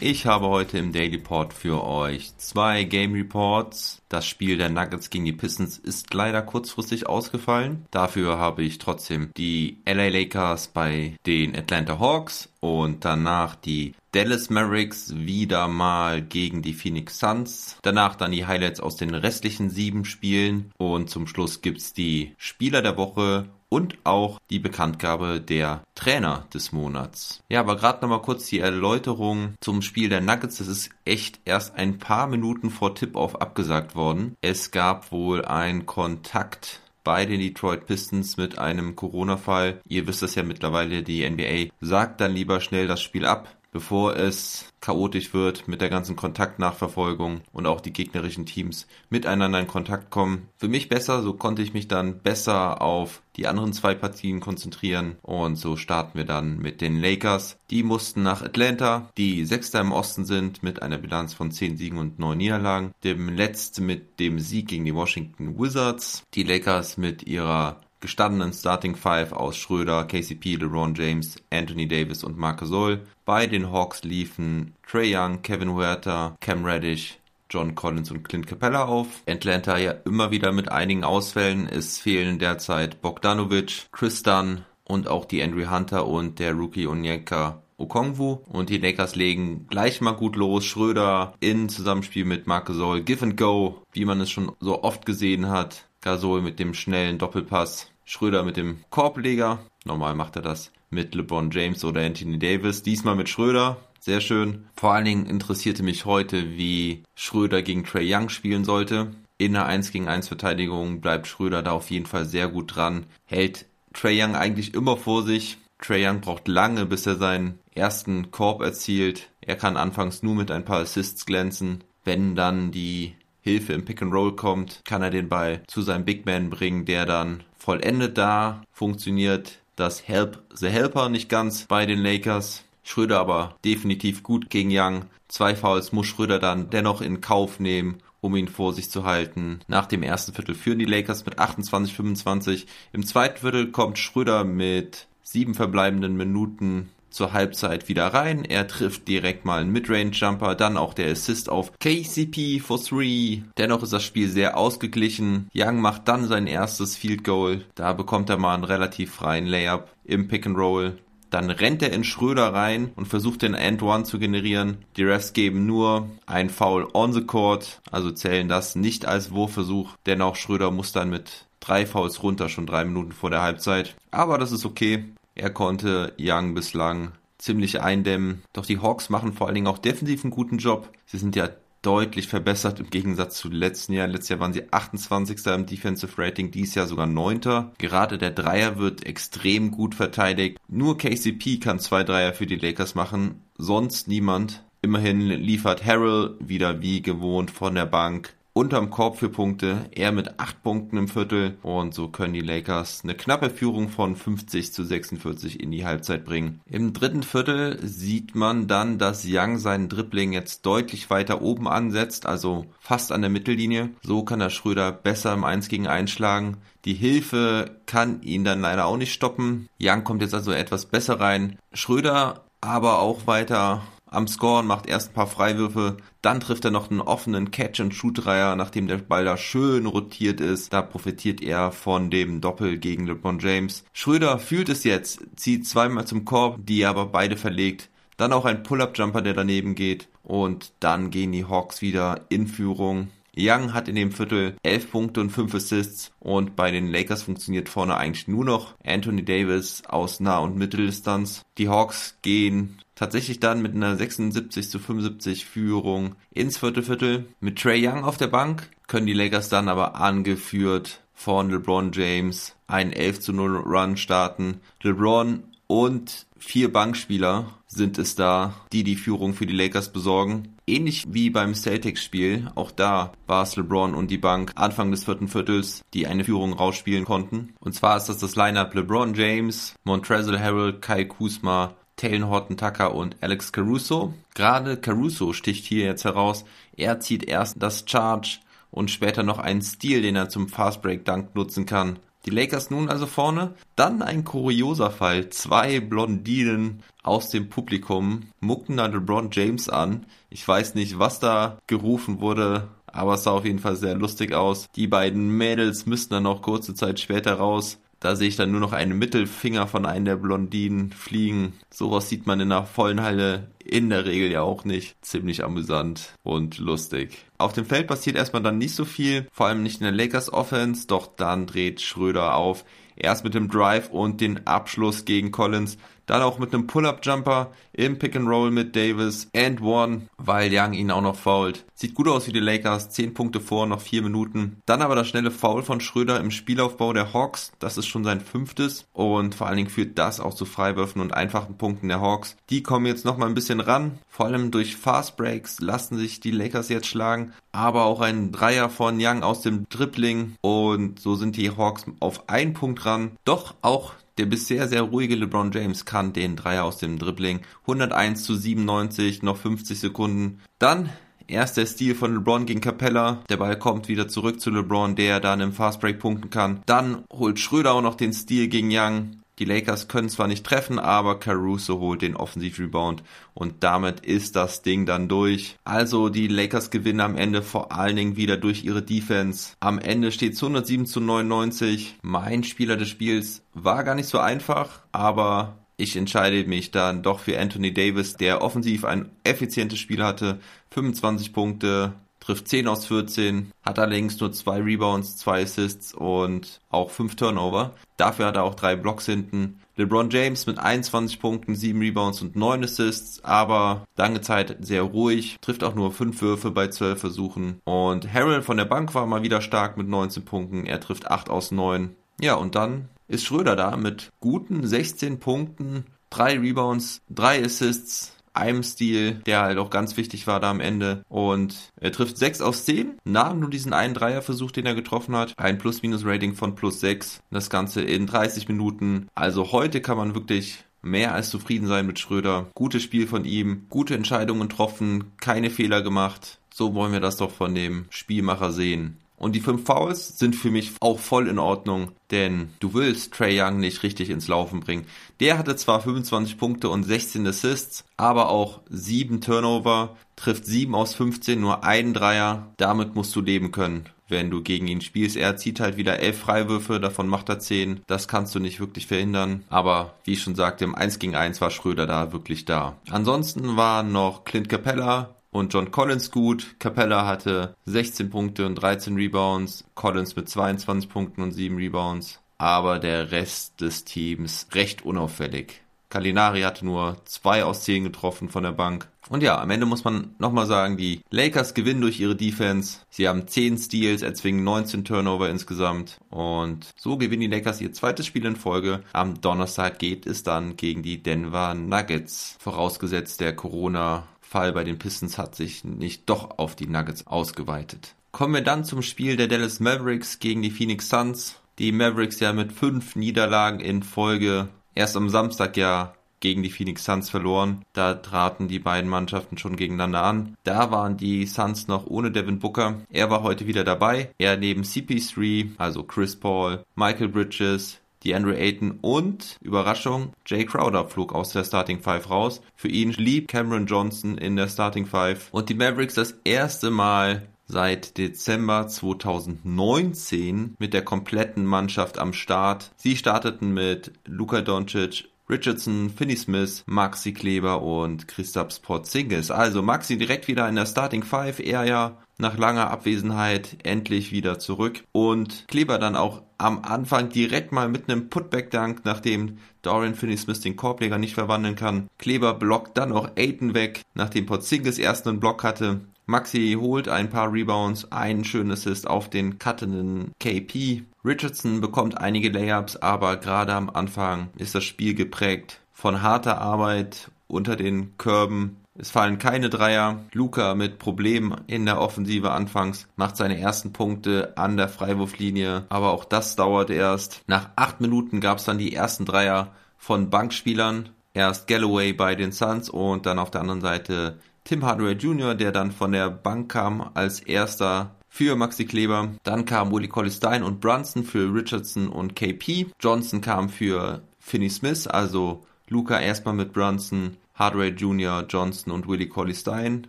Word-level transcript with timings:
Ich 0.00 0.26
habe 0.26 0.48
heute 0.48 0.78
im 0.78 0.92
Daily 0.92 1.18
Port 1.18 1.52
für 1.52 1.84
euch 1.84 2.36
zwei 2.36 2.84
Game 2.84 3.12
Reports. 3.12 4.02
Das 4.08 4.26
Spiel 4.26 4.58
der 4.58 4.70
Nuggets 4.70 5.10
gegen 5.10 5.24
die 5.24 5.32
Pistons 5.32 5.78
ist 5.78 6.12
leider 6.14 6.42
kurzfristig 6.42 7.08
ausgefallen. 7.08 7.86
Dafür 7.90 8.38
habe 8.38 8.62
ich 8.62 8.78
trotzdem 8.78 9.30
die 9.36 9.82
LA 9.86 10.08
Lakers 10.08 10.68
bei 10.68 11.16
den 11.26 11.56
Atlanta 11.56 11.98
Hawks 11.98 12.48
und 12.60 13.04
danach 13.04 13.54
die 13.56 13.94
Dallas 14.12 14.48
Mavericks 14.48 15.12
wieder 15.16 15.66
mal 15.66 16.22
gegen 16.22 16.62
die 16.62 16.72
Phoenix 16.72 17.18
Suns. 17.18 17.76
Danach 17.82 18.14
dann 18.14 18.30
die 18.30 18.46
Highlights 18.46 18.78
aus 18.78 18.96
den 18.96 19.12
restlichen 19.12 19.70
sieben 19.70 20.04
Spielen 20.04 20.70
und 20.78 21.10
zum 21.10 21.26
Schluss 21.26 21.62
gibt's 21.62 21.92
die 21.92 22.34
Spieler 22.38 22.80
der 22.80 22.96
Woche 22.96 23.48
und 23.74 23.98
auch 24.04 24.38
die 24.50 24.60
Bekanntgabe 24.60 25.40
der 25.40 25.82
Trainer 25.96 26.46
des 26.54 26.70
Monats. 26.70 27.42
Ja, 27.48 27.58
aber 27.58 27.74
gerade 27.74 28.02
nochmal 28.02 28.22
kurz 28.22 28.46
die 28.46 28.60
Erläuterung 28.60 29.54
zum 29.60 29.82
Spiel 29.82 30.08
der 30.08 30.20
Nuggets. 30.20 30.58
Das 30.58 30.68
ist 30.68 30.90
echt 31.04 31.40
erst 31.44 31.74
ein 31.74 31.98
paar 31.98 32.28
Minuten 32.28 32.70
vor 32.70 32.94
Tip-Off 32.94 33.34
abgesagt 33.34 33.96
worden. 33.96 34.36
Es 34.40 34.70
gab 34.70 35.10
wohl 35.10 35.44
einen 35.44 35.86
Kontakt 35.86 36.82
bei 37.02 37.26
den 37.26 37.40
Detroit 37.40 37.86
Pistons 37.86 38.36
mit 38.36 38.58
einem 38.60 38.94
Corona-Fall. 38.94 39.80
Ihr 39.88 40.06
wisst 40.06 40.22
das 40.22 40.36
ja 40.36 40.44
mittlerweile, 40.44 41.02
die 41.02 41.28
NBA 41.28 41.74
sagt 41.80 42.20
dann 42.20 42.32
lieber 42.32 42.60
schnell 42.60 42.86
das 42.86 43.02
Spiel 43.02 43.26
ab, 43.26 43.48
bevor 43.74 44.16
es 44.16 44.72
chaotisch 44.80 45.34
wird 45.34 45.66
mit 45.66 45.80
der 45.80 45.90
ganzen 45.90 46.14
Kontaktnachverfolgung 46.14 47.40
und 47.52 47.66
auch 47.66 47.80
die 47.80 47.92
gegnerischen 47.92 48.46
Teams 48.46 48.86
miteinander 49.10 49.58
in 49.58 49.66
Kontakt 49.66 50.10
kommen. 50.10 50.48
Für 50.58 50.68
mich 50.68 50.88
besser, 50.88 51.22
so 51.22 51.32
konnte 51.32 51.60
ich 51.62 51.74
mich 51.74 51.88
dann 51.88 52.20
besser 52.20 52.80
auf 52.80 53.20
die 53.36 53.48
anderen 53.48 53.72
zwei 53.72 53.94
Partien 53.94 54.38
konzentrieren 54.38 55.16
und 55.22 55.56
so 55.56 55.76
starten 55.76 56.16
wir 56.16 56.24
dann 56.24 56.58
mit 56.58 56.80
den 56.80 57.00
Lakers. 57.00 57.58
Die 57.70 57.82
mussten 57.82 58.22
nach 58.22 58.42
Atlanta, 58.42 59.10
die 59.18 59.44
Sechster 59.44 59.80
im 59.80 59.90
Osten 59.90 60.24
sind 60.24 60.62
mit 60.62 60.80
einer 60.80 60.98
Bilanz 60.98 61.34
von 61.34 61.50
10 61.50 61.76
Siegen 61.76 61.98
und 61.98 62.20
9 62.20 62.38
Niederlagen. 62.38 62.92
Dem 63.02 63.28
letzten 63.28 63.86
mit 63.86 64.20
dem 64.20 64.38
Sieg 64.38 64.68
gegen 64.68 64.84
die 64.84 64.94
Washington 64.94 65.58
Wizards. 65.58 66.22
Die 66.34 66.44
Lakers 66.44 66.96
mit 66.96 67.24
ihrer 67.26 67.80
gestandenen 68.04 68.52
Starting 68.52 68.96
Five 68.96 69.32
aus 69.32 69.56
Schröder, 69.56 70.04
KCP, 70.04 70.56
LeBron 70.56 70.94
James, 70.94 71.36
Anthony 71.50 71.88
Davis 71.88 72.22
und 72.22 72.36
Marc 72.36 72.60
Gasol. 72.60 73.00
Bei 73.24 73.46
den 73.46 73.72
Hawks 73.72 74.04
liefen 74.04 74.74
Trey 74.86 75.16
Young, 75.16 75.40
Kevin 75.40 75.72
Huerta, 75.72 76.36
Cam 76.40 76.66
Reddish, 76.66 77.18
John 77.48 77.74
Collins 77.74 78.10
und 78.10 78.22
Clint 78.22 78.46
Capella 78.46 78.84
auf. 78.84 79.06
Atlanta 79.26 79.78
ja 79.78 79.92
immer 80.04 80.30
wieder 80.30 80.52
mit 80.52 80.70
einigen 80.70 81.02
Ausfällen. 81.02 81.66
Es 81.66 81.98
fehlen 81.98 82.38
derzeit 82.38 83.00
Bogdanovic, 83.00 83.86
Dunn 84.22 84.66
und 84.84 85.08
auch 85.08 85.24
die 85.24 85.42
Andrew 85.42 85.70
Hunter 85.70 86.06
und 86.06 86.38
der 86.38 86.52
Rookie 86.52 86.86
Onyeka 86.86 87.62
Okongwu 87.78 88.40
und 88.50 88.68
die 88.68 88.78
Lakers 88.78 89.16
legen 89.16 89.66
gleich 89.68 90.02
mal 90.02 90.12
gut 90.12 90.36
los. 90.36 90.66
Schröder 90.66 91.32
in 91.40 91.70
Zusammenspiel 91.70 92.26
mit 92.26 92.46
Marc 92.46 92.66
Gasol, 92.66 93.00
Give 93.00 93.24
and 93.24 93.38
Go, 93.38 93.82
wie 93.92 94.04
man 94.04 94.20
es 94.20 94.30
schon 94.30 94.52
so 94.60 94.82
oft 94.82 95.06
gesehen 95.06 95.48
hat. 95.48 95.86
Gasol 96.02 96.42
mit 96.42 96.58
dem 96.58 96.74
schnellen 96.74 97.16
Doppelpass 97.16 97.90
Schröder 98.04 98.42
mit 98.42 98.56
dem 98.56 98.78
Korbleger. 98.90 99.60
Normal 99.84 100.14
macht 100.14 100.36
er 100.36 100.42
das 100.42 100.72
mit 100.90 101.14
LeBron 101.14 101.50
James 101.50 101.84
oder 101.84 102.02
Anthony 102.02 102.38
Davis. 102.38 102.82
Diesmal 102.82 103.16
mit 103.16 103.28
Schröder. 103.28 103.78
Sehr 104.00 104.20
schön. 104.20 104.66
Vor 104.76 104.92
allen 104.92 105.06
Dingen 105.06 105.26
interessierte 105.26 105.82
mich 105.82 106.04
heute, 106.04 106.56
wie 106.56 107.04
Schröder 107.14 107.62
gegen 107.62 107.84
Trey 107.84 108.14
Young 108.14 108.28
spielen 108.28 108.64
sollte. 108.64 109.12
In 109.38 109.54
der 109.54 109.66
1 109.66 109.92
gegen 109.92 110.08
1 110.08 110.28
Verteidigung 110.28 111.00
bleibt 111.00 111.26
Schröder 111.26 111.62
da 111.62 111.72
auf 111.72 111.90
jeden 111.90 112.06
Fall 112.06 112.24
sehr 112.24 112.48
gut 112.48 112.76
dran. 112.76 113.06
Hält 113.24 113.66
Trey 113.92 114.22
Young 114.22 114.36
eigentlich 114.36 114.74
immer 114.74 114.96
vor 114.96 115.22
sich. 115.22 115.58
Trey 115.80 116.06
Young 116.06 116.20
braucht 116.20 116.48
lange, 116.48 116.86
bis 116.86 117.06
er 117.06 117.16
seinen 117.16 117.58
ersten 117.74 118.30
Korb 118.30 118.62
erzielt. 118.62 119.30
Er 119.40 119.56
kann 119.56 119.76
anfangs 119.76 120.22
nur 120.22 120.34
mit 120.34 120.50
ein 120.50 120.64
paar 120.64 120.80
Assists 120.80 121.26
glänzen. 121.26 121.82
Wenn 122.04 122.36
dann 122.36 122.70
die 122.70 123.14
Hilfe 123.40 123.72
im 123.72 123.84
Pick 123.84 124.00
and 124.02 124.12
Roll 124.12 124.36
kommt, 124.36 124.80
kann 124.84 125.02
er 125.02 125.10
den 125.10 125.28
Ball 125.28 125.62
zu 125.66 125.82
seinem 125.82 126.04
Big 126.04 126.24
Man 126.26 126.50
bringen, 126.50 126.84
der 126.84 127.04
dann 127.06 127.42
vollendet 127.64 128.18
da, 128.18 128.62
funktioniert 128.72 129.60
das 129.74 130.06
Help 130.06 130.42
the 130.52 130.68
Helper 130.68 131.08
nicht 131.08 131.30
ganz 131.30 131.64
bei 131.64 131.86
den 131.86 131.98
Lakers. 131.98 132.62
Schröder 132.82 133.18
aber 133.18 133.56
definitiv 133.64 134.22
gut 134.22 134.50
gegen 134.50 134.68
Young. 134.70 135.06
Zwei 135.28 135.56
Fouls 135.56 135.90
muss 135.90 136.06
Schröder 136.06 136.38
dann 136.38 136.68
dennoch 136.68 137.00
in 137.00 137.22
Kauf 137.22 137.60
nehmen, 137.60 138.02
um 138.20 138.36
ihn 138.36 138.48
vor 138.48 138.74
sich 138.74 138.90
zu 138.90 139.04
halten. 139.04 139.60
Nach 139.66 139.86
dem 139.86 140.02
ersten 140.02 140.34
Viertel 140.34 140.54
führen 140.54 140.78
die 140.78 140.84
Lakers 140.84 141.24
mit 141.24 141.38
28-25. 141.38 142.66
Im 142.92 143.06
zweiten 143.06 143.38
Viertel 143.38 143.70
kommt 143.70 143.98
Schröder 143.98 144.44
mit 144.44 145.06
sieben 145.22 145.54
verbleibenden 145.54 146.18
Minuten 146.18 146.90
zur 147.14 147.32
Halbzeit 147.32 147.88
wieder 147.88 148.08
rein. 148.08 148.44
Er 148.44 148.66
trifft 148.66 149.06
direkt 149.06 149.44
mal 149.44 149.60
einen 149.60 149.72
Midrange-Jumper, 149.72 150.56
dann 150.56 150.76
auch 150.76 150.94
der 150.94 151.12
Assist 151.12 151.48
auf 151.48 151.72
KCP 151.78 152.58
for 152.60 152.82
three. 152.82 153.42
Dennoch 153.56 153.82
ist 153.82 153.92
das 153.92 154.02
Spiel 154.02 154.28
sehr 154.28 154.56
ausgeglichen. 154.56 155.48
Young 155.54 155.80
macht 155.80 156.08
dann 156.08 156.26
sein 156.26 156.48
erstes 156.48 156.96
Field 156.96 157.22
Goal. 157.22 157.64
Da 157.76 157.92
bekommt 157.92 158.30
er 158.30 158.36
mal 158.36 158.54
einen 158.54 158.64
relativ 158.64 159.14
freien 159.14 159.46
Layup 159.46 159.88
im 160.04 160.26
Pick 160.26 160.46
and 160.46 160.58
Roll. 160.58 160.98
Dann 161.30 161.50
rennt 161.50 161.82
er 161.82 161.92
in 161.92 162.04
Schröder 162.04 162.52
rein 162.52 162.92
und 162.96 163.06
versucht 163.06 163.42
den 163.42 163.54
End 163.54 163.82
One 163.82 164.04
zu 164.04 164.18
generieren. 164.18 164.78
Die 164.96 165.04
Refs 165.04 165.32
geben 165.32 165.66
nur 165.66 166.08
ein 166.26 166.50
Foul 166.50 166.88
on 166.94 167.12
the 167.12 167.24
court, 167.24 167.80
also 167.90 168.10
zählen 168.10 168.48
das 168.48 168.76
nicht 168.76 169.06
als 169.06 169.32
Wurfversuch. 169.32 169.96
Dennoch 170.06 170.36
Schröder 170.36 170.70
muss 170.70 170.92
dann 170.92 171.10
mit 171.10 171.46
drei 171.60 171.86
Fouls 171.86 172.22
runter, 172.22 172.48
schon 172.48 172.66
drei 172.66 172.84
Minuten 172.84 173.12
vor 173.12 173.30
der 173.30 173.42
Halbzeit. 173.42 173.96
Aber 174.10 174.38
das 174.38 174.52
ist 174.52 174.64
okay. 174.64 175.04
Er 175.34 175.50
konnte 175.50 176.14
Young 176.18 176.54
bislang 176.54 177.12
ziemlich 177.38 177.80
eindämmen. 177.80 178.42
Doch 178.52 178.66
die 178.66 178.80
Hawks 178.80 179.10
machen 179.10 179.32
vor 179.32 179.46
allen 179.46 179.54
Dingen 179.54 179.66
auch 179.66 179.78
defensiv 179.78 180.24
einen 180.24 180.30
guten 180.30 180.58
Job. 180.58 180.90
Sie 181.06 181.18
sind 181.18 181.36
ja 181.36 181.50
deutlich 181.82 182.28
verbessert 182.28 182.80
im 182.80 182.88
Gegensatz 182.88 183.36
zu 183.36 183.50
letzten 183.50 183.92
Jahr. 183.92 184.06
Letztes 184.06 184.30
Jahr 184.30 184.40
waren 184.40 184.52
sie 184.52 184.72
28. 184.72 185.44
im 185.46 185.66
Defensive 185.66 186.16
Rating, 186.16 186.50
dieses 186.50 186.74
Jahr 186.74 186.86
sogar 186.86 187.06
9. 187.06 187.72
Gerade 187.78 188.16
der 188.16 188.30
Dreier 188.30 188.78
wird 188.78 189.04
extrem 189.04 189.70
gut 189.70 189.94
verteidigt. 189.94 190.58
Nur 190.68 190.96
KCP 190.96 191.58
kann 191.60 191.78
zwei 191.78 192.04
Dreier 192.04 192.32
für 192.32 192.46
die 192.46 192.56
Lakers 192.56 192.94
machen, 192.94 193.42
sonst 193.58 194.08
niemand. 194.08 194.62
Immerhin 194.80 195.20
liefert 195.20 195.84
Harrell 195.84 196.36
wieder 196.40 196.80
wie 196.80 197.02
gewohnt 197.02 197.50
von 197.50 197.74
der 197.74 197.86
Bank 197.86 198.34
unterm 198.54 198.88
Korb 198.88 199.18
für 199.18 199.28
Punkte, 199.28 199.86
er 199.90 200.12
mit 200.12 200.38
8 200.38 200.62
Punkten 200.62 200.96
im 200.96 201.08
Viertel 201.08 201.58
und 201.62 201.92
so 201.92 202.08
können 202.08 202.32
die 202.32 202.40
Lakers 202.40 203.00
eine 203.02 203.14
knappe 203.14 203.50
Führung 203.50 203.88
von 203.88 204.16
50 204.16 204.72
zu 204.72 204.84
46 204.84 205.60
in 205.60 205.72
die 205.72 205.84
Halbzeit 205.84 206.24
bringen. 206.24 206.60
Im 206.64 206.92
dritten 206.92 207.24
Viertel 207.24 207.78
sieht 207.82 208.36
man 208.36 208.68
dann, 208.68 208.98
dass 208.98 209.26
Young 209.28 209.58
seinen 209.58 209.88
Dribbling 209.88 210.32
jetzt 210.32 210.64
deutlich 210.64 211.10
weiter 211.10 211.42
oben 211.42 211.66
ansetzt, 211.68 212.26
also 212.26 212.66
fast 212.78 213.10
an 213.10 213.22
der 213.22 213.30
Mittellinie. 213.30 213.90
So 214.02 214.22
kann 214.22 214.38
der 214.38 214.50
Schröder 214.50 214.92
besser 214.92 215.34
im 215.34 215.42
1 215.42 215.68
gegen 215.68 215.88
1 215.88 216.10
schlagen. 216.10 216.58
Die 216.84 216.94
Hilfe 216.94 217.80
kann 217.86 218.22
ihn 218.22 218.44
dann 218.44 218.60
leider 218.60 218.86
auch 218.86 218.96
nicht 218.96 219.12
stoppen. 219.12 219.68
Young 219.82 220.04
kommt 220.04 220.22
jetzt 220.22 220.34
also 220.34 220.52
etwas 220.52 220.86
besser 220.86 221.18
rein. 221.18 221.58
Schröder 221.72 222.44
aber 222.60 223.00
auch 223.00 223.26
weiter 223.26 223.82
am 224.14 224.28
Scoren, 224.28 224.66
macht 224.66 224.86
erst 224.86 225.10
ein 225.10 225.14
paar 225.14 225.26
Freiwürfe, 225.26 225.96
dann 226.22 226.40
trifft 226.40 226.64
er 226.64 226.70
noch 226.70 226.90
einen 226.90 227.00
offenen 227.00 227.50
Catch-and-Shoot-Dreier, 227.50 228.56
nachdem 228.56 228.86
der 228.86 228.96
Ball 228.98 229.24
da 229.24 229.36
schön 229.36 229.86
rotiert 229.86 230.40
ist. 230.40 230.72
Da 230.72 230.82
profitiert 230.82 231.42
er 231.42 231.72
von 231.72 232.10
dem 232.10 232.40
Doppel 232.40 232.78
gegen 232.78 233.06
LeBron 233.06 233.38
James. 233.38 233.84
Schröder 233.92 234.38
fühlt 234.38 234.68
es 234.68 234.84
jetzt, 234.84 235.20
zieht 235.36 235.66
zweimal 235.66 236.06
zum 236.06 236.24
Korb, 236.24 236.60
die 236.64 236.80
er 236.80 236.90
aber 236.90 237.06
beide 237.06 237.36
verlegt. 237.36 237.90
Dann 238.16 238.32
auch 238.32 238.44
ein 238.44 238.62
Pull-Up-Jumper, 238.62 239.22
der 239.22 239.34
daneben 239.34 239.74
geht. 239.74 240.08
Und 240.22 240.72
dann 240.80 241.10
gehen 241.10 241.32
die 241.32 241.44
Hawks 241.44 241.82
wieder 241.82 242.24
in 242.28 242.46
Führung. 242.46 243.08
Young 243.36 243.72
hat 243.72 243.88
in 243.88 243.96
dem 243.96 244.12
Viertel 244.12 244.56
11 244.62 244.90
Punkte 244.90 245.20
und 245.20 245.30
5 245.30 245.54
Assists 245.54 246.12
und 246.20 246.56
bei 246.56 246.70
den 246.70 246.90
Lakers 246.90 247.22
funktioniert 247.22 247.68
vorne 247.68 247.96
eigentlich 247.96 248.28
nur 248.28 248.44
noch 248.44 248.74
Anthony 248.84 249.24
Davis 249.24 249.82
aus 249.86 250.20
Nah- 250.20 250.38
und 250.38 250.56
Mitteldistanz. 250.56 251.42
Die 251.58 251.68
Hawks 251.68 252.18
gehen 252.22 252.78
tatsächlich 252.94 253.40
dann 253.40 253.62
mit 253.62 253.74
einer 253.74 253.96
76 253.96 254.70
zu 254.70 254.78
75 254.78 255.46
Führung 255.46 256.14
ins 256.32 256.58
vierte 256.58 256.82
Viertel. 256.82 257.26
Mit 257.40 257.58
Trey 257.58 257.86
Young 257.86 258.04
auf 258.04 258.16
der 258.16 258.28
Bank 258.28 258.70
können 258.86 259.06
die 259.06 259.12
Lakers 259.12 259.48
dann 259.48 259.68
aber 259.68 259.96
angeführt 259.96 261.00
von 261.12 261.50
LeBron 261.50 261.92
James 261.92 262.54
einen 262.66 262.92
11 262.92 263.20
zu 263.20 263.32
0 263.32 263.56
Run 263.58 263.96
starten. 263.96 264.60
LeBron 264.82 265.44
und 265.66 266.26
vier 266.38 266.72
Bankspieler 266.72 267.46
sind 267.66 267.98
es 267.98 268.14
da, 268.14 268.54
die 268.72 268.84
die 268.84 268.96
Führung 268.96 269.34
für 269.34 269.46
die 269.46 269.56
Lakers 269.56 269.92
besorgen. 269.92 270.53
Ähnlich 270.66 271.04
wie 271.06 271.28
beim 271.28 271.54
Celtics-Spiel, 271.54 272.50
auch 272.54 272.70
da 272.70 273.12
war 273.26 273.42
es 273.42 273.56
LeBron 273.56 273.94
und 273.94 274.10
die 274.10 274.16
Bank 274.18 274.52
Anfang 274.54 274.90
des 274.90 275.04
vierten 275.04 275.28
Viertels, 275.28 275.84
die 275.92 276.06
eine 276.06 276.24
Führung 276.24 276.54
rausspielen 276.54 277.04
konnten. 277.04 277.54
Und 277.60 277.74
zwar 277.74 277.98
ist 277.98 278.06
das 278.06 278.16
das 278.16 278.34
Lineup 278.34 278.74
LeBron 278.74 279.12
James, 279.12 279.74
Montrezl 279.84 280.38
Harrell, 280.38 280.80
Kai 280.80 281.04
Kuzma, 281.04 281.74
Taylor 281.96 282.28
Horton 282.28 282.56
Tucker 282.56 282.94
und 282.94 283.16
Alex 283.20 283.52
Caruso. 283.52 284.14
Gerade 284.34 284.78
Caruso 284.78 285.34
sticht 285.34 285.66
hier 285.66 285.84
jetzt 285.84 286.04
heraus. 286.04 286.46
Er 286.76 286.98
zieht 286.98 287.24
erst 287.24 287.62
das 287.62 287.84
Charge 287.86 288.38
und 288.70 288.90
später 288.90 289.22
noch 289.22 289.38
einen 289.38 289.62
Stil, 289.62 290.00
den 290.00 290.16
er 290.16 290.30
zum 290.30 290.48
Fast 290.48 290.80
Break 290.80 291.04
Dunk 291.04 291.34
nutzen 291.34 291.66
kann. 291.66 291.98
Die 292.24 292.30
Lakers 292.30 292.70
nun 292.70 292.88
also 292.88 293.06
vorne. 293.06 293.54
Dann 293.76 294.02
ein 294.02 294.24
kurioser 294.24 294.90
Fall. 294.90 295.28
Zwei 295.30 295.80
Blondinen 295.80 296.82
aus 297.02 297.28
dem 297.30 297.50
Publikum 297.50 298.22
muckten 298.40 298.78
da 298.78 298.86
LeBron 298.86 299.28
James 299.30 299.68
an. 299.68 300.06
Ich 300.30 300.46
weiß 300.46 300.74
nicht, 300.74 300.98
was 300.98 301.20
da 301.20 301.58
gerufen 301.66 302.20
wurde, 302.20 302.68
aber 302.86 303.14
es 303.14 303.24
sah 303.24 303.32
auf 303.32 303.44
jeden 303.44 303.58
Fall 303.58 303.76
sehr 303.76 303.94
lustig 303.94 304.32
aus. 304.32 304.68
Die 304.74 304.86
beiden 304.86 305.28
Mädels 305.28 305.84
müssten 305.86 306.14
dann 306.14 306.22
noch 306.22 306.42
kurze 306.42 306.74
Zeit 306.74 306.98
später 306.98 307.34
raus. 307.34 307.78
Da 308.00 308.16
sehe 308.16 308.28
ich 308.28 308.36
dann 308.36 308.50
nur 308.50 308.60
noch 308.60 308.72
einen 308.72 308.98
Mittelfinger 308.98 309.66
von 309.66 309.86
einem 309.86 310.04
der 310.04 310.16
Blondinen 310.16 310.92
fliegen. 310.92 311.54
Sowas 311.70 312.08
sieht 312.08 312.26
man 312.26 312.38
in 312.40 312.52
einer 312.52 312.66
vollen 312.66 313.00
Halle 313.00 313.48
in 313.64 313.90
der 313.90 314.04
Regel 314.04 314.30
ja 314.30 314.42
auch 314.42 314.64
nicht. 314.64 314.96
Ziemlich 315.04 315.44
amüsant 315.44 316.14
und 316.22 316.58
lustig. 316.58 317.26
Auf 317.38 317.52
dem 317.52 317.66
Feld 317.66 317.86
passiert 317.86 318.16
erstmal 318.16 318.42
dann 318.42 318.58
nicht 318.58 318.74
so 318.74 318.84
viel, 318.84 319.26
vor 319.32 319.46
allem 319.46 319.62
nicht 319.62 319.80
in 319.80 319.84
der 319.84 319.92
Lakers 319.92 320.32
Offense, 320.32 320.86
doch 320.86 321.06
dann 321.16 321.46
dreht 321.46 321.80
Schröder 321.80 322.34
auf. 322.36 322.64
Erst 322.96 323.24
mit 323.24 323.34
dem 323.34 323.48
Drive 323.48 323.90
und 323.90 324.20
den 324.20 324.46
Abschluss 324.46 325.04
gegen 325.04 325.32
Collins 325.32 325.78
dann 326.06 326.22
auch 326.22 326.38
mit 326.38 326.52
einem 326.52 326.66
Pull-Up-Jumper 326.66 327.52
im 327.72 327.98
Pick-and-Roll 327.98 328.50
mit 328.50 328.76
Davis 328.76 329.28
and 329.34 329.60
one, 329.62 330.08
weil 330.16 330.50
Young 330.52 330.72
ihn 330.72 330.90
auch 330.90 331.00
noch 331.00 331.16
fault. 331.16 331.64
Sieht 331.74 331.94
gut 331.94 332.08
aus 332.08 332.26
für 332.26 332.32
die 332.32 332.40
Lakers, 332.40 332.90
10 332.90 333.14
Punkte 333.14 333.40
vor, 333.40 333.66
noch 333.66 333.80
4 333.80 334.02
Minuten. 334.02 334.62
Dann 334.66 334.82
aber 334.82 334.94
das 334.94 335.08
schnelle 335.08 335.30
Foul 335.30 335.62
von 335.62 335.80
Schröder 335.80 336.20
im 336.20 336.30
Spielaufbau 336.30 336.92
der 336.92 337.12
Hawks. 337.12 337.52
Das 337.58 337.78
ist 337.78 337.86
schon 337.86 338.04
sein 338.04 338.20
fünftes 338.20 338.86
und 338.92 339.34
vor 339.34 339.46
allen 339.46 339.56
Dingen 339.56 339.70
führt 339.70 339.98
das 339.98 340.20
auch 340.20 340.34
zu 340.34 340.44
Freiwürfen 340.44 341.00
und 341.00 341.14
einfachen 341.14 341.56
Punkten 341.56 341.88
der 341.88 342.00
Hawks. 342.00 342.36
Die 342.50 342.62
kommen 342.62 342.86
jetzt 342.86 343.04
nochmal 343.04 343.28
ein 343.28 343.34
bisschen 343.34 343.53
ran. 343.60 343.98
Vor 344.08 344.26
allem 344.26 344.50
durch 344.50 344.76
Fast 344.76 345.16
Breaks 345.16 345.60
lassen 345.60 345.98
sich 345.98 346.20
die 346.20 346.30
Lakers 346.30 346.68
jetzt 346.68 346.86
schlagen. 346.86 347.32
Aber 347.52 347.84
auch 347.84 348.00
ein 348.00 348.32
Dreier 348.32 348.70
von 348.70 348.98
Young 349.00 349.22
aus 349.22 349.42
dem 349.42 349.68
Dribbling 349.68 350.36
und 350.40 351.00
so 351.00 351.14
sind 351.14 351.36
die 351.36 351.56
Hawks 351.56 351.86
auf 352.00 352.28
einen 352.28 352.54
Punkt 352.54 352.84
ran. 352.86 353.12
Doch 353.24 353.54
auch 353.62 353.94
der 354.18 354.26
bisher 354.26 354.68
sehr 354.68 354.82
ruhige 354.82 355.16
LeBron 355.16 355.50
James 355.50 355.84
kann 355.84 356.12
den 356.12 356.36
Dreier 356.36 356.64
aus 356.64 356.78
dem 356.78 356.98
Dribbling. 356.98 357.40
101 357.62 358.22
zu 358.22 358.36
97, 358.36 359.22
noch 359.22 359.36
50 359.36 359.78
Sekunden. 359.78 360.40
Dann 360.58 360.90
Erst 361.26 361.56
der 361.56 361.64
Stil 361.64 361.94
von 361.94 362.12
LeBron 362.12 362.44
gegen 362.44 362.60
Capella. 362.60 363.22
Der 363.30 363.38
Ball 363.38 363.58
kommt 363.58 363.88
wieder 363.88 364.08
zurück 364.08 364.40
zu 364.40 364.50
LeBron, 364.50 364.94
der 364.94 365.20
dann 365.20 365.40
im 365.40 365.52
Fastbreak 365.52 365.98
punkten 365.98 366.28
kann. 366.28 366.62
Dann 366.66 367.04
holt 367.10 367.38
Schröder 367.38 367.72
auch 367.72 367.80
noch 367.80 367.94
den 367.94 368.12
Stil 368.12 368.48
gegen 368.48 368.68
Young. 368.70 369.22
Die 369.40 369.44
Lakers 369.44 369.88
können 369.88 370.08
zwar 370.08 370.28
nicht 370.28 370.44
treffen, 370.44 370.78
aber 370.78 371.18
Caruso 371.18 371.80
holt 371.80 372.02
den 372.02 372.14
Offensivrebound 372.14 373.02
und 373.34 373.64
damit 373.64 374.00
ist 374.00 374.36
das 374.36 374.62
Ding 374.62 374.86
dann 374.86 375.08
durch. 375.08 375.56
Also 375.64 376.08
die 376.08 376.28
Lakers 376.28 376.70
gewinnen 376.70 377.00
am 377.00 377.16
Ende 377.16 377.42
vor 377.42 377.72
allen 377.72 377.96
Dingen 377.96 378.16
wieder 378.16 378.36
durch 378.36 378.64
ihre 378.64 378.82
Defense. 378.82 379.54
Am 379.58 379.80
Ende 379.80 380.12
steht 380.12 380.34
es 380.34 380.42
107 380.42 380.86
zu 380.86 381.00
99. 381.00 381.96
Mein 382.02 382.44
Spieler 382.44 382.76
des 382.76 382.88
Spiels 382.88 383.42
war 383.54 383.82
gar 383.82 383.96
nicht 383.96 384.08
so 384.08 384.18
einfach, 384.18 384.82
aber 384.92 385.58
ich 385.76 385.96
entscheide 385.96 386.48
mich 386.48 386.70
dann 386.70 387.02
doch 387.02 387.18
für 387.18 387.38
Anthony 387.40 387.74
Davis, 387.74 388.14
der 388.14 388.42
offensiv 388.42 388.84
ein 388.84 389.10
effizientes 389.24 389.80
Spiel 389.80 390.04
hatte. 390.04 390.38
25 390.70 391.32
Punkte, 391.32 391.94
trifft 392.24 392.48
10 392.48 392.68
aus 392.68 392.86
14, 392.86 393.52
hat 393.62 393.78
allerdings 393.78 394.18
nur 394.20 394.32
zwei 394.32 394.60
Rebounds, 394.60 395.16
zwei 395.16 395.42
Assists 395.42 395.94
und 395.94 396.60
auch 396.70 396.90
5 396.90 397.16
Turnover. 397.16 397.74
Dafür 397.96 398.26
hat 398.26 398.36
er 398.36 398.44
auch 398.44 398.54
drei 398.54 398.76
Blocks 398.76 399.06
hinten. 399.06 399.60
LeBron 399.76 400.08
James 400.10 400.46
mit 400.46 400.58
21 400.58 401.18
Punkten, 401.20 401.54
7 401.56 401.80
Rebounds 401.80 402.22
und 402.22 402.36
9 402.36 402.64
Assists, 402.64 403.24
aber 403.24 403.84
lange 403.96 404.20
Zeit 404.20 404.56
sehr 404.60 404.82
ruhig, 404.82 405.38
trifft 405.40 405.64
auch 405.64 405.74
nur 405.74 405.90
5 405.90 406.20
Würfe 406.22 406.50
bei 406.52 406.68
12 406.68 406.98
Versuchen. 406.98 407.60
Und 407.64 408.12
Harrell 408.12 408.42
von 408.42 408.56
der 408.56 408.66
Bank 408.66 408.94
war 408.94 409.06
mal 409.06 409.22
wieder 409.22 409.40
stark 409.40 409.76
mit 409.76 409.88
19 409.88 410.24
Punkten, 410.24 410.66
er 410.66 410.80
trifft 410.80 411.10
8 411.10 411.28
aus 411.28 411.50
9. 411.50 411.94
Ja, 412.20 412.34
und 412.34 412.54
dann 412.54 412.88
ist 413.08 413.24
Schröder 413.24 413.56
da 413.56 413.76
mit 413.76 414.10
guten 414.20 414.66
16 414.66 415.18
Punkten, 415.18 415.86
3 416.10 416.38
Rebounds, 416.38 417.00
3 417.10 417.44
Assists, 417.44 418.14
einem 418.34 418.62
Stil, 418.62 419.22
der 419.26 419.42
halt 419.42 419.58
auch 419.58 419.70
ganz 419.70 419.96
wichtig 419.96 420.26
war 420.26 420.40
da 420.40 420.50
am 420.50 420.60
Ende. 420.60 421.04
Und 421.08 421.72
er 421.80 421.92
trifft 421.92 422.18
6 422.18 422.40
aus 422.40 422.64
10, 422.64 422.98
nahm 423.04 423.40
nur 423.40 423.50
diesen 423.50 423.72
einen 423.72 423.94
Dreierversuch, 423.94 424.50
den 424.50 424.66
er 424.66 424.74
getroffen 424.74 425.16
hat. 425.16 425.34
Ein 425.38 425.58
Plus-Minus-Rating 425.58 426.34
von 426.34 426.54
plus 426.54 426.80
6. 426.80 427.22
Das 427.30 427.50
Ganze 427.50 427.82
in 427.82 428.06
30 428.06 428.48
Minuten. 428.48 429.08
Also 429.14 429.52
heute 429.52 429.80
kann 429.80 429.96
man 429.96 430.14
wirklich 430.14 430.64
mehr 430.82 431.14
als 431.14 431.30
zufrieden 431.30 431.66
sein 431.66 431.86
mit 431.86 431.98
Schröder. 431.98 432.46
Gutes 432.54 432.82
Spiel 432.82 433.06
von 433.06 433.24
ihm, 433.24 433.66
gute 433.70 433.94
Entscheidungen 433.94 434.48
getroffen, 434.48 435.12
keine 435.18 435.50
Fehler 435.50 435.82
gemacht. 435.82 436.38
So 436.52 436.74
wollen 436.74 436.92
wir 436.92 437.00
das 437.00 437.16
doch 437.16 437.30
von 437.30 437.54
dem 437.54 437.86
Spielmacher 437.90 438.52
sehen. 438.52 438.98
Und 439.24 439.32
die 439.32 439.40
fünf 439.40 439.64
Fouls 439.64 440.18
sind 440.18 440.36
für 440.36 440.50
mich 440.50 440.72
auch 440.80 440.98
voll 440.98 441.28
in 441.28 441.38
Ordnung, 441.38 441.92
denn 442.10 442.50
du 442.60 442.74
willst 442.74 443.14
Trey 443.14 443.40
Young 443.40 443.58
nicht 443.58 443.82
richtig 443.82 444.10
ins 444.10 444.28
Laufen 444.28 444.60
bringen. 444.60 444.84
Der 445.18 445.38
hatte 445.38 445.56
zwar 445.56 445.80
25 445.80 446.36
Punkte 446.36 446.68
und 446.68 446.82
16 446.82 447.26
Assists, 447.26 447.86
aber 447.96 448.28
auch 448.28 448.60
7 448.68 449.22
Turnover, 449.22 449.96
trifft 450.16 450.44
7 450.44 450.74
aus 450.74 450.94
15, 450.94 451.40
nur 451.40 451.64
einen 451.64 451.94
Dreier. 451.94 452.52
Damit 452.58 452.96
musst 452.96 453.16
du 453.16 453.22
leben 453.22 453.50
können 453.50 453.86
wenn 454.06 454.30
du 454.30 454.42
gegen 454.42 454.68
ihn 454.68 454.82
spielst. 454.82 455.16
Er 455.16 455.36
zieht 455.38 455.60
halt 455.60 455.78
wieder 455.78 455.98
elf 455.98 456.18
Freiwürfe, 456.18 456.78
davon 456.78 457.08
macht 457.08 457.30
er 457.30 457.38
zehn. 457.38 457.80
Das 457.86 458.06
kannst 458.06 458.34
du 458.34 458.38
nicht 458.38 458.60
wirklich 458.60 458.86
verhindern. 458.86 459.44
Aber 459.48 459.94
wie 460.04 460.12
ich 460.12 460.22
schon 460.22 460.34
sagte, 460.34 460.64
im 460.64 460.74
1 460.74 460.98
gegen 460.98 461.16
1 461.16 461.40
war 461.40 461.50
Schröder 461.50 461.86
da 461.86 462.12
wirklich 462.12 462.44
da. 462.44 462.76
Ansonsten 462.90 463.56
war 463.56 463.82
noch 463.82 464.24
Clint 464.24 464.50
Capella 464.50 465.13
und 465.34 465.52
John 465.52 465.72
Collins 465.72 466.12
gut. 466.12 466.54
Capella 466.60 467.06
hatte 467.06 467.56
16 467.66 468.08
Punkte 468.08 468.46
und 468.46 468.54
13 468.54 468.94
Rebounds. 468.94 469.64
Collins 469.74 470.14
mit 470.14 470.28
22 470.28 470.88
Punkten 470.88 471.22
und 471.22 471.32
7 471.32 471.56
Rebounds. 471.56 472.20
Aber 472.38 472.78
der 472.78 473.10
Rest 473.10 473.60
des 473.60 473.84
Teams 473.84 474.46
recht 474.52 474.84
unauffällig. 474.84 475.62
Kalinari 475.90 476.42
hatte 476.42 476.64
nur 476.64 476.98
2 477.04 477.44
aus 477.44 477.62
10 477.64 477.84
getroffen 477.84 478.28
von 478.28 478.44
der 478.44 478.52
Bank. 478.52 478.88
Und 479.08 479.22
ja, 479.22 479.40
am 479.40 479.50
Ende 479.50 479.66
muss 479.66 479.84
man 479.84 480.14
nochmal 480.18 480.46
sagen, 480.46 480.76
die 480.76 481.02
Lakers 481.10 481.54
gewinnen 481.54 481.80
durch 481.80 482.00
ihre 482.00 482.16
Defense. 482.16 482.78
Sie 482.90 483.08
haben 483.08 483.26
10 483.28 483.58
Steals, 483.58 484.02
erzwingen 484.02 484.44
19 484.44 484.84
Turnover 484.84 485.28
insgesamt. 485.28 485.98
Und 486.10 486.68
so 486.76 486.96
gewinnen 486.96 487.20
die 487.20 487.26
Lakers 487.26 487.60
ihr 487.60 487.72
zweites 487.72 488.06
Spiel 488.06 488.24
in 488.24 488.36
Folge. 488.36 488.82
Am 488.92 489.20
Donnerstag 489.20 489.78
geht 489.78 490.06
es 490.06 490.22
dann 490.22 490.56
gegen 490.56 490.82
die 490.82 491.02
Denver 491.02 491.54
Nuggets. 491.54 492.36
Vorausgesetzt 492.38 493.20
der 493.20 493.36
Corona 493.36 494.08
Fall 494.34 494.52
bei 494.52 494.64
den 494.64 494.78
Pistons 494.78 495.16
hat 495.16 495.36
sich 495.36 495.62
nicht 495.62 496.10
doch 496.10 496.38
auf 496.38 496.56
die 496.56 496.66
Nuggets 496.66 497.06
ausgeweitet. 497.06 497.94
Kommen 498.10 498.34
wir 498.34 498.40
dann 498.42 498.64
zum 498.64 498.82
Spiel 498.82 499.16
der 499.16 499.28
Dallas 499.28 499.60
Mavericks 499.60 500.18
gegen 500.18 500.42
die 500.42 500.50
Phoenix 500.50 500.88
Suns. 500.88 501.36
Die 501.60 501.70
Mavericks 501.70 502.18
ja 502.18 502.32
mit 502.32 502.52
fünf 502.52 502.96
Niederlagen 502.96 503.60
in 503.60 503.84
Folge 503.84 504.48
erst 504.74 504.96
am 504.96 505.08
Samstag 505.08 505.56
ja 505.56 505.94
gegen 506.18 506.42
die 506.42 506.50
Phoenix 506.50 506.84
Suns 506.84 507.10
verloren. 507.10 507.64
Da 507.74 507.94
traten 507.94 508.48
die 508.48 508.58
beiden 508.58 508.90
Mannschaften 508.90 509.38
schon 509.38 509.54
gegeneinander 509.54 510.02
an. 510.02 510.36
Da 510.42 510.72
waren 510.72 510.96
die 510.96 511.26
Suns 511.26 511.68
noch 511.68 511.86
ohne 511.86 512.10
Devin 512.10 512.40
Booker. 512.40 512.80
Er 512.90 513.10
war 513.10 513.22
heute 513.22 513.46
wieder 513.46 513.62
dabei. 513.62 514.10
Er 514.18 514.36
neben 514.36 514.62
CP3, 514.62 515.50
also 515.58 515.84
Chris 515.84 516.16
Paul, 516.16 516.64
Michael 516.74 517.08
Bridges, 517.08 517.78
die 518.04 518.14
Andrew 518.14 518.32
Ayton 518.32 518.78
und, 518.82 519.38
Überraschung, 519.40 520.12
Jay 520.26 520.44
Crowder 520.44 520.86
flog 520.86 521.14
aus 521.14 521.30
der 521.30 521.44
Starting 521.44 521.80
Five 521.80 522.10
raus. 522.10 522.40
Für 522.54 522.68
ihn 522.68 522.92
blieb 522.92 523.28
Cameron 523.28 523.66
Johnson 523.66 524.18
in 524.18 524.36
der 524.36 524.48
Starting 524.48 524.86
Five. 524.86 525.28
Und 525.32 525.48
die 525.48 525.54
Mavericks 525.54 525.94
das 525.94 526.14
erste 526.24 526.70
Mal 526.70 527.28
seit 527.46 527.98
Dezember 527.98 528.68
2019 528.68 530.56
mit 530.58 530.74
der 530.74 530.82
kompletten 530.82 531.44
Mannschaft 531.44 531.98
am 531.98 532.12
Start. 532.12 532.72
Sie 532.76 532.96
starteten 532.96 533.52
mit 533.52 533.92
Luka 534.06 534.40
Doncic, 534.40 535.08
Richardson, 535.28 535.90
Finney 535.90 536.16
Smith, 536.16 536.64
Maxi 536.66 537.12
Kleber 537.12 537.62
und 537.62 538.08
Christoph 538.08 538.60
Porzingis. 538.60 539.30
Also 539.30 539.62
Maxi 539.62 539.96
direkt 539.96 540.28
wieder 540.28 540.48
in 540.48 540.56
der 540.56 540.66
Starting 540.66 541.02
Five, 541.02 541.40
er 541.40 541.64
ja 541.64 541.98
nach 542.18 542.38
langer 542.38 542.70
Abwesenheit 542.70 543.56
endlich 543.62 544.12
wieder 544.12 544.38
zurück 544.38 544.84
und 544.92 545.46
Kleber 545.48 545.78
dann 545.78 545.96
auch 545.96 546.22
am 546.38 546.60
Anfang 546.62 547.08
direkt 547.08 547.52
mal 547.52 547.68
mit 547.68 547.88
einem 547.88 548.08
Putback-Dunk, 548.08 548.82
nachdem 548.84 549.38
Dorian 549.62 549.94
Finney-Smith 549.94 550.40
den 550.40 550.56
Korbleger 550.56 550.98
nicht 550.98 551.14
verwandeln 551.14 551.56
kann. 551.56 551.88
Kleber 551.98 552.34
blockt 552.34 552.76
dann 552.76 552.92
auch 552.92 553.10
Aiden 553.16 553.54
weg, 553.54 553.82
nachdem 553.94 554.26
Porzingis 554.26 554.78
erst 554.78 555.06
einen 555.06 555.20
Block 555.20 555.42
hatte. 555.42 555.80
Maxi 556.06 556.56
holt 556.60 556.88
ein 556.88 557.08
paar 557.08 557.32
Rebounds, 557.32 557.90
einen 557.90 558.24
schönen 558.24 558.50
Assist 558.50 558.86
auf 558.86 559.08
den 559.08 559.38
cuttenden 559.38 560.12
KP 560.20 560.82
Richardson 561.04 561.60
bekommt 561.60 561.98
einige 561.98 562.30
Layups, 562.30 562.76
aber 562.76 563.18
gerade 563.18 563.52
am 563.52 563.68
Anfang 563.68 564.30
ist 564.38 564.54
das 564.54 564.64
Spiel 564.64 564.94
geprägt 564.94 565.60
von 565.74 566.00
harter 566.00 566.40
Arbeit 566.40 567.10
unter 567.28 567.56
den 567.56 567.98
Körben. 567.98 568.56
Es 568.76 568.90
fallen 568.90 569.18
keine 569.18 569.50
Dreier. 569.50 570.00
Luca 570.12 570.56
mit 570.56 570.80
Problemen 570.80 571.42
in 571.46 571.64
der 571.64 571.80
Offensive 571.80 572.32
anfangs 572.32 572.88
macht 572.96 573.16
seine 573.16 573.38
ersten 573.38 573.72
Punkte 573.72 574.32
an 574.36 574.56
der 574.56 574.68
Freiwurflinie, 574.68 575.66
aber 575.68 575.92
auch 575.92 576.04
das 576.04 576.34
dauert 576.34 576.70
erst. 576.70 577.22
Nach 577.28 577.50
acht 577.54 577.80
Minuten 577.80 578.20
gab 578.20 578.38
es 578.38 578.44
dann 578.44 578.58
die 578.58 578.74
ersten 578.74 579.04
Dreier 579.04 579.52
von 579.78 580.10
Bankspielern. 580.10 580.88
Erst 581.12 581.46
Galloway 581.46 581.92
bei 581.92 582.16
den 582.16 582.32
Suns 582.32 582.68
und 582.68 583.06
dann 583.06 583.20
auf 583.20 583.30
der 583.30 583.42
anderen 583.42 583.60
Seite 583.60 584.18
Tim 584.42 584.64
Hardaway 584.64 584.94
Jr., 584.94 585.36
der 585.36 585.52
dann 585.52 585.70
von 585.70 585.92
der 585.92 586.10
Bank 586.10 586.50
kam 586.50 586.90
als 586.94 587.20
erster 587.20 587.94
für 588.08 588.34
Maxi 588.34 588.64
Kleber. 588.64 589.10
Dann 589.22 589.44
kam 589.44 589.72
Willie 589.72 589.88
Colley 589.88 590.10
Stein 590.10 590.42
und 590.42 590.60
Brunson 590.60 591.04
für 591.04 591.32
Richardson 591.32 591.88
und 591.88 592.16
KP. 592.16 592.66
Johnson 592.80 593.20
kam 593.20 593.48
für 593.48 594.02
Finney 594.18 594.50
Smith, 594.50 594.88
also 594.88 595.44
Luca 595.68 596.00
erstmal 596.00 596.34
mit 596.34 596.52
Brunson, 596.52 597.16
Hardaway 597.34 597.70
Jr., 597.70 598.24
Johnson 598.28 598.72
und 598.72 598.88
Willie 598.88 599.08
Colley 599.08 599.34
Stein. 599.34 599.88